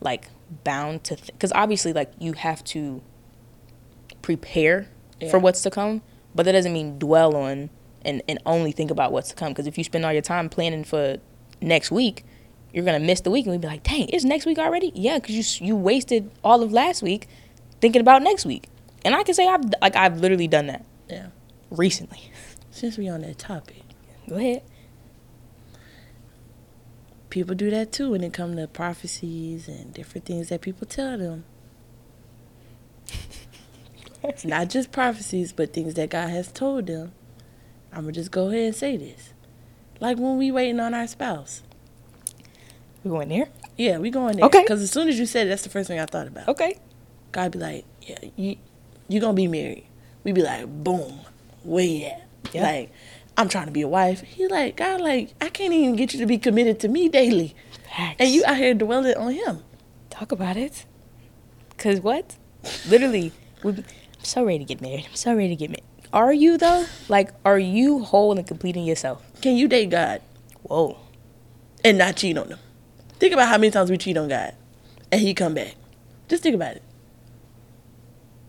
[0.00, 0.28] like,
[0.64, 3.02] bound to, because obviously, like, you have to
[4.22, 4.88] prepare
[5.20, 5.30] Yeah.
[5.30, 6.02] for what's to come,
[6.34, 7.70] but that doesn't mean dwell on
[8.04, 9.48] and, and only think about what's to come.
[9.52, 11.18] Because if you spend all your time planning for
[11.60, 12.24] next week,
[12.72, 14.90] you're gonna miss the week and we'd be like, dang, it's next week already?
[14.94, 17.28] Yeah, because you you wasted all of last week
[17.80, 18.68] thinking about next week.
[19.04, 21.26] And I can say I've like I've literally done that Yeah.
[21.70, 22.18] recently.
[22.72, 23.82] Since we're on that topic,
[24.28, 24.62] Go ahead.
[27.34, 31.18] People do that too when it comes to prophecies and different things that people tell
[31.18, 31.44] them.
[34.44, 37.10] Not just prophecies, but things that God has told them.
[37.92, 39.32] I'm gonna just go ahead and say this.
[39.98, 41.62] Like when we waiting on our spouse.
[43.02, 43.48] We going there?
[43.76, 44.46] Yeah, we going there.
[44.46, 44.62] Okay.
[44.62, 46.48] Because as soon as you said it, that's the first thing I thought about.
[46.48, 46.78] Okay.
[47.32, 48.56] God be like, yeah, you
[49.08, 49.86] you gonna be married.
[50.22, 51.18] We be like, boom,
[51.64, 52.22] where you at?
[52.52, 52.62] Yeah.
[52.62, 52.92] Like,
[53.36, 54.20] I'm trying to be a wife.
[54.22, 57.54] He like, God, like, I can't even get you to be committed to me daily,
[57.96, 58.16] Facts.
[58.20, 59.62] and you out here dwelling on him.
[60.10, 60.84] talk about it.
[61.76, 62.36] Cause what?
[62.88, 63.32] Literally,
[63.64, 63.84] we, I'm
[64.22, 65.06] so ready to get married.
[65.08, 65.82] I'm so ready to get married.
[66.12, 66.86] Are you though?
[67.08, 69.20] Like, are you whole and complete in yourself?
[69.42, 70.22] Can you date God
[70.62, 70.96] Whoa.
[71.84, 72.58] and not cheat on him?
[73.18, 74.54] Think about how many times we cheat on God,
[75.10, 75.74] and he come back.
[76.28, 76.82] Just think about it.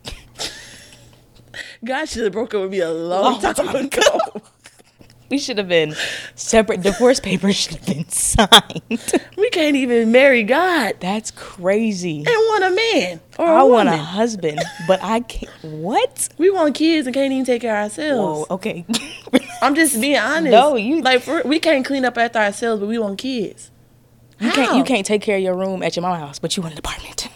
[1.84, 4.42] God should have broke up with me a long, Long time, time ago.
[5.30, 5.96] We should have been
[6.36, 6.82] separate.
[6.82, 8.82] Divorce papers should have been signed.
[9.38, 12.18] we can't even marry God That's crazy.
[12.20, 15.52] and want a man or a I want a husband, but I can't.
[15.64, 16.30] What?
[16.38, 18.48] We want kids and can't even take care of ourselves.
[18.50, 18.56] Whoa.
[18.56, 18.86] Okay.
[19.62, 20.52] I'm just being honest.
[20.52, 23.72] No, you- like we can't clean up after ourselves, but we want kids.
[24.40, 24.76] You can't.
[24.78, 26.80] You can't take care of your room at your mama house, but you want an
[26.80, 27.30] apartment.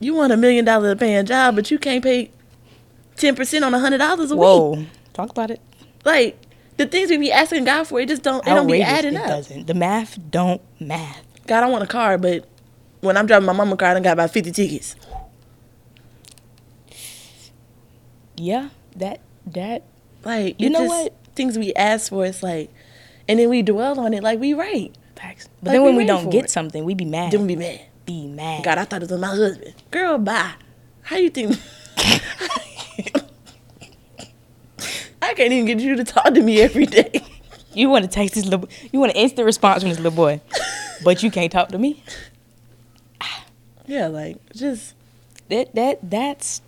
[0.00, 2.30] You want a million dollar paying job, but you can't pay
[3.16, 4.42] ten percent on a hundred dollars a week.
[4.42, 4.84] Whoa.
[5.14, 5.60] Talk about it.
[6.04, 6.36] Like
[6.76, 8.46] the things we be asking God for, it just don't.
[8.46, 9.28] It don't be adding it up.
[9.28, 9.66] doesn't.
[9.66, 11.22] The math don't math.
[11.46, 12.46] God, I want a car, but
[13.00, 14.96] when I'm driving my mama car, I done got about fifty tickets.
[18.36, 18.68] Yeah.
[18.96, 19.20] That.
[19.46, 19.82] That.
[20.24, 21.14] Like You know just- what?
[21.34, 22.70] Things we ask for, it's like,
[23.28, 24.94] and then we dwell on it like we right.
[25.16, 25.48] Facts.
[25.60, 26.50] But Like, then when we don't get it.
[26.50, 27.32] something, we be mad.
[27.32, 27.80] Then we be mad.
[28.06, 28.62] be mad.
[28.62, 29.74] God, I thought it was my husband.
[29.90, 30.52] Girl, bye.
[31.02, 31.56] How you think?
[35.24, 37.10] I can't even get you to talk to me every day.
[37.76, 38.68] You want to text this little.
[38.92, 40.40] You want an instant response from this little boy,
[41.02, 42.04] but you can't talk to me.
[43.86, 44.94] Yeah, like just
[45.48, 46.62] That that that's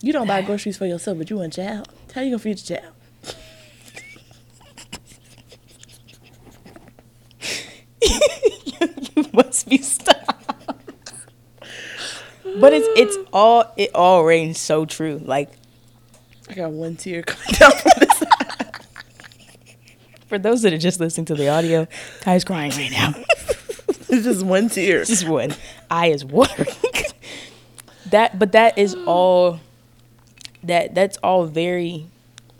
[0.00, 1.88] you don't buy groceries for yourself, but you want a child.
[2.14, 2.94] How you gonna feed your child?
[9.16, 10.18] you must be stopped.
[12.58, 15.20] But it's it's all it all rings so true.
[15.22, 15.50] Like
[16.48, 18.22] I got one tear coming down from this.
[20.26, 21.86] for those that are just listening to the audio,
[22.20, 23.14] Ty's crying right now.
[24.08, 25.04] it's just one tear.
[25.04, 25.54] Just one
[25.90, 26.68] eye is watering.
[28.10, 29.60] that but that is all.
[30.64, 32.06] That that's all very,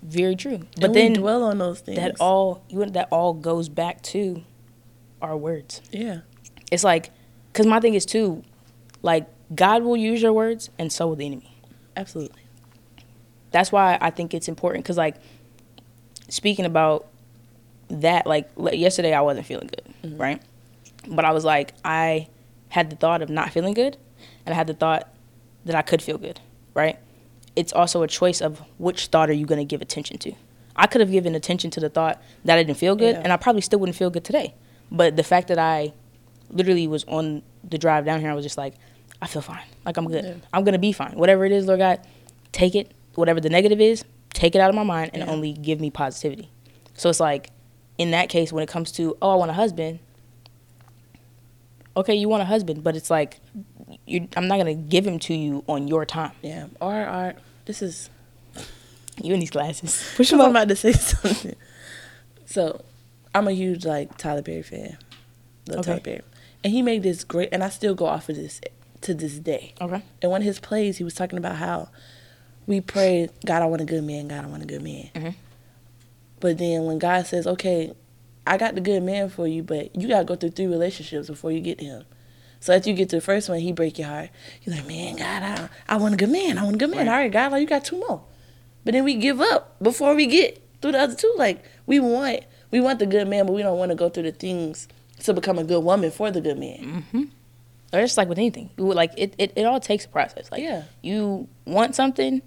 [0.02, 0.60] very true.
[0.76, 1.98] But and then dwell on those things.
[1.98, 4.42] that all you that all goes back to
[5.20, 5.80] our words.
[5.92, 6.20] yeah,
[6.72, 7.10] It's like,
[7.52, 8.42] cause my thing is too,
[9.02, 11.54] like God will use your words, and so will the enemy.
[11.96, 12.41] absolutely.
[13.53, 14.84] That's why I think it's important.
[14.84, 15.16] Cause like,
[16.28, 17.09] speaking about
[17.88, 20.20] that, like yesterday I wasn't feeling good, mm-hmm.
[20.20, 20.42] right?
[21.07, 22.28] But I was like, I
[22.68, 23.96] had the thought of not feeling good,
[24.46, 25.12] and I had the thought
[25.64, 26.40] that I could feel good,
[26.74, 26.98] right?
[27.55, 30.32] It's also a choice of which thought are you going to give attention to.
[30.74, 33.20] I could have given attention to the thought that I didn't feel good, Yeah.
[33.22, 34.55] and I probably still wouldn't feel good today.
[34.90, 35.92] But the fact that I
[36.50, 38.74] literally was on the drive down here, I was just like,
[39.20, 39.64] I feel fine.
[39.84, 40.24] Like I'm good.
[40.24, 40.34] Yeah.
[40.53, 41.12] I'm gonna be fine.
[41.12, 42.00] Whatever it is, Lord God,
[42.53, 42.90] take it.
[43.14, 45.30] Whatever the negative is, take it out of my mind and Yeah.
[45.30, 46.50] only give me positivity.
[46.94, 47.50] So it's like,
[47.98, 49.98] in that case, when it comes to, oh, I want a husband,
[51.96, 53.40] okay, you want a husband, but it's like
[54.36, 56.32] I'm not gonna give him to you on your time.
[56.42, 56.66] Yeah.
[56.80, 57.34] Or or
[57.66, 58.08] this is
[59.22, 60.02] You in these glasses.
[60.16, 61.54] Push I'm about to say something.
[62.46, 62.82] So,
[63.34, 64.96] I'm a huge like Tyler Perry fan.
[65.68, 65.82] Love Okay.
[65.90, 66.20] Tyler Perry,
[66.64, 68.60] and he made this great, and I still go off of this
[69.02, 69.74] to this day.
[69.80, 70.02] Okay.
[70.22, 71.88] And one of his plays, he was talking about how
[72.66, 74.28] we pray, God, I want a good man.
[74.28, 75.10] God, I want a good man.
[75.14, 75.34] Mhm.
[76.40, 77.92] But then when God says, okay,
[78.46, 81.52] I got the good man for you, but you gotta go through three relationships before
[81.52, 82.04] you get to him.
[82.60, 84.30] So after you get to the first one, he break your heart.
[84.62, 86.58] You're like, man, God, I, I want a good man.
[86.58, 87.06] I want a good man.
[87.06, 87.12] Right.
[87.12, 88.22] All right, God, like you got two more.
[88.84, 91.32] But then we give up before we get through the other two.
[91.36, 92.40] Like we want,
[92.70, 94.86] we want the good man, but we don't want to go through the things
[95.20, 97.30] to become a good woman for the good man.
[97.92, 98.70] Or just like with anything.
[98.76, 100.50] Like it, it, it all takes a process.
[100.50, 100.84] Like Yeah.
[101.02, 102.42] you want something,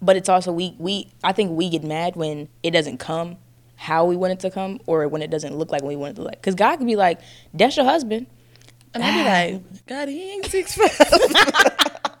[0.00, 3.36] but it's also we we I think we get mad when it doesn't come
[3.76, 6.16] how we want it to come or when it doesn't look like we want it
[6.16, 6.32] to look.
[6.32, 7.20] Because God could be like,
[7.52, 8.26] "That's your husband."
[8.94, 9.58] And I'd be ah.
[9.64, 10.90] like, God, he ain't six five.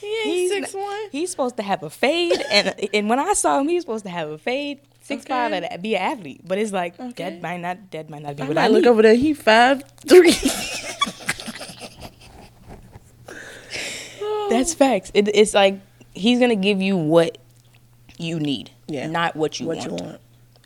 [0.00, 1.08] he ain't He's six not- one.
[1.12, 4.04] He's supposed to have a fade, and and when I saw him, he was supposed
[4.04, 6.40] to have a fade, six five, and be an athlete.
[6.44, 7.24] But it's like Okay.
[7.30, 8.88] that might not that might not be I what I look need.
[8.88, 9.14] over there.
[9.14, 10.32] He five three.
[14.48, 15.10] That's facts.
[15.12, 15.80] It, it's like
[16.16, 17.38] he's gonna give you what
[18.18, 19.06] you need, Yeah.
[19.08, 19.90] not what you what want.
[20.00, 20.20] you want.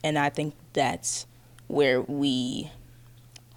[0.05, 1.27] And I think that's
[1.67, 2.71] where we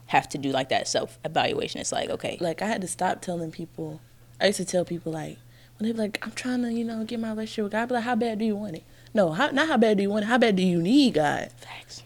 [0.07, 1.81] have to do like that self evaluation.
[1.81, 4.01] It's like, okay, Like I had to stop telling people.
[4.41, 5.37] I used to tell people like
[5.77, 7.83] when they be like, I'm trying to, you know, get my relationship with God.
[7.83, 8.83] I'd be like, how bad do you want it?
[9.13, 10.27] No, how, not how bad do you want it.
[10.27, 11.51] How bad do you need God?
[11.57, 12.03] facts.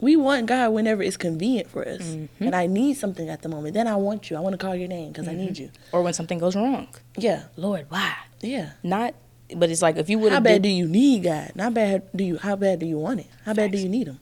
[0.00, 2.00] We want God whenever it's convenient for us.
[2.00, 2.44] Mm-hmm.
[2.44, 3.74] And I need something at the moment.
[3.74, 4.36] Then I want you.
[4.36, 5.70] I want to call your name because I need you.
[5.92, 6.88] Or when something goes wrong,
[7.18, 8.14] Yeah, Lord, why?
[8.40, 8.70] Yeah.
[8.82, 9.14] Not.
[9.54, 11.52] But it's like if you would How bad did, do you need God?
[11.56, 12.38] Not bad do you.
[12.38, 13.26] How bad do you want it?
[13.44, 14.20] How bad do you need Him?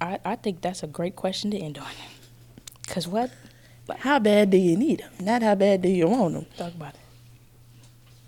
[0.00, 1.86] I, I think that's a great question to end on.
[2.88, 3.30] Cause what?
[3.86, 5.10] But How bad do you need Him?
[5.20, 6.46] Not how bad do you want Him?
[6.56, 6.94] Talk about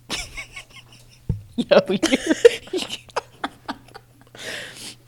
[0.09, 0.29] it.
[1.71, 1.99] Yo, you-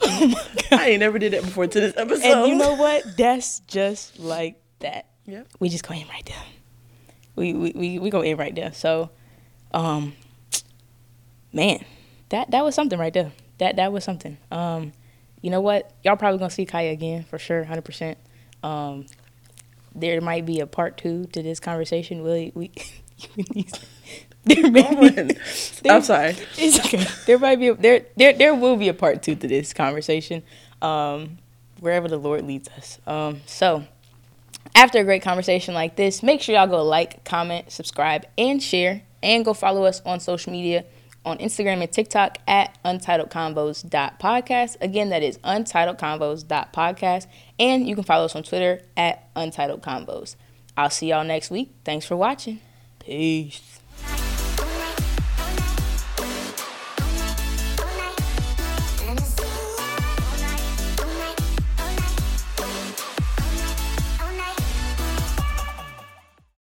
[0.72, 2.24] I ain't never did that before to this episode.
[2.24, 3.16] and you know what?
[3.16, 5.06] That's just like that.
[5.26, 5.48] Yep.
[5.58, 6.36] We just gonna end right there.
[7.36, 8.72] We we we, we gonna end right there.
[8.72, 9.10] So,
[9.72, 10.14] um,
[11.52, 11.84] man,
[12.30, 13.32] that that was something right there.
[13.58, 14.38] That that was something.
[14.50, 14.92] Um,
[15.42, 15.92] you know what?
[16.02, 18.18] Y'all probably gonna see Kiya again for sure, hundred percent.
[18.62, 19.06] Um,
[19.94, 22.22] there might be a part two to this conversation.
[22.22, 22.70] Will We we.
[24.44, 24.82] there may
[25.22, 26.36] be- I'm sorry.
[26.58, 27.04] it's okay.
[27.26, 30.42] There might be a, there there there will be a part two to this conversation,
[30.82, 31.38] um,
[31.80, 32.98] wherever the Lord leads us.
[33.06, 33.84] Um, so
[34.76, 39.02] after a great conversation like this, make sure y'all go like, comment, subscribe, and share,
[39.22, 40.84] and go follow us on social media
[41.24, 44.76] on Instagram and TikTok at untitledconvos.podcast.
[44.80, 47.26] Again, that is untitledconvos.podcast.
[47.58, 50.36] And you can follow us on Twitter at untitledconvos.
[50.76, 51.72] I'll see y'all next week.
[51.84, 52.60] Thanks for watching.
[53.00, 53.75] Peace.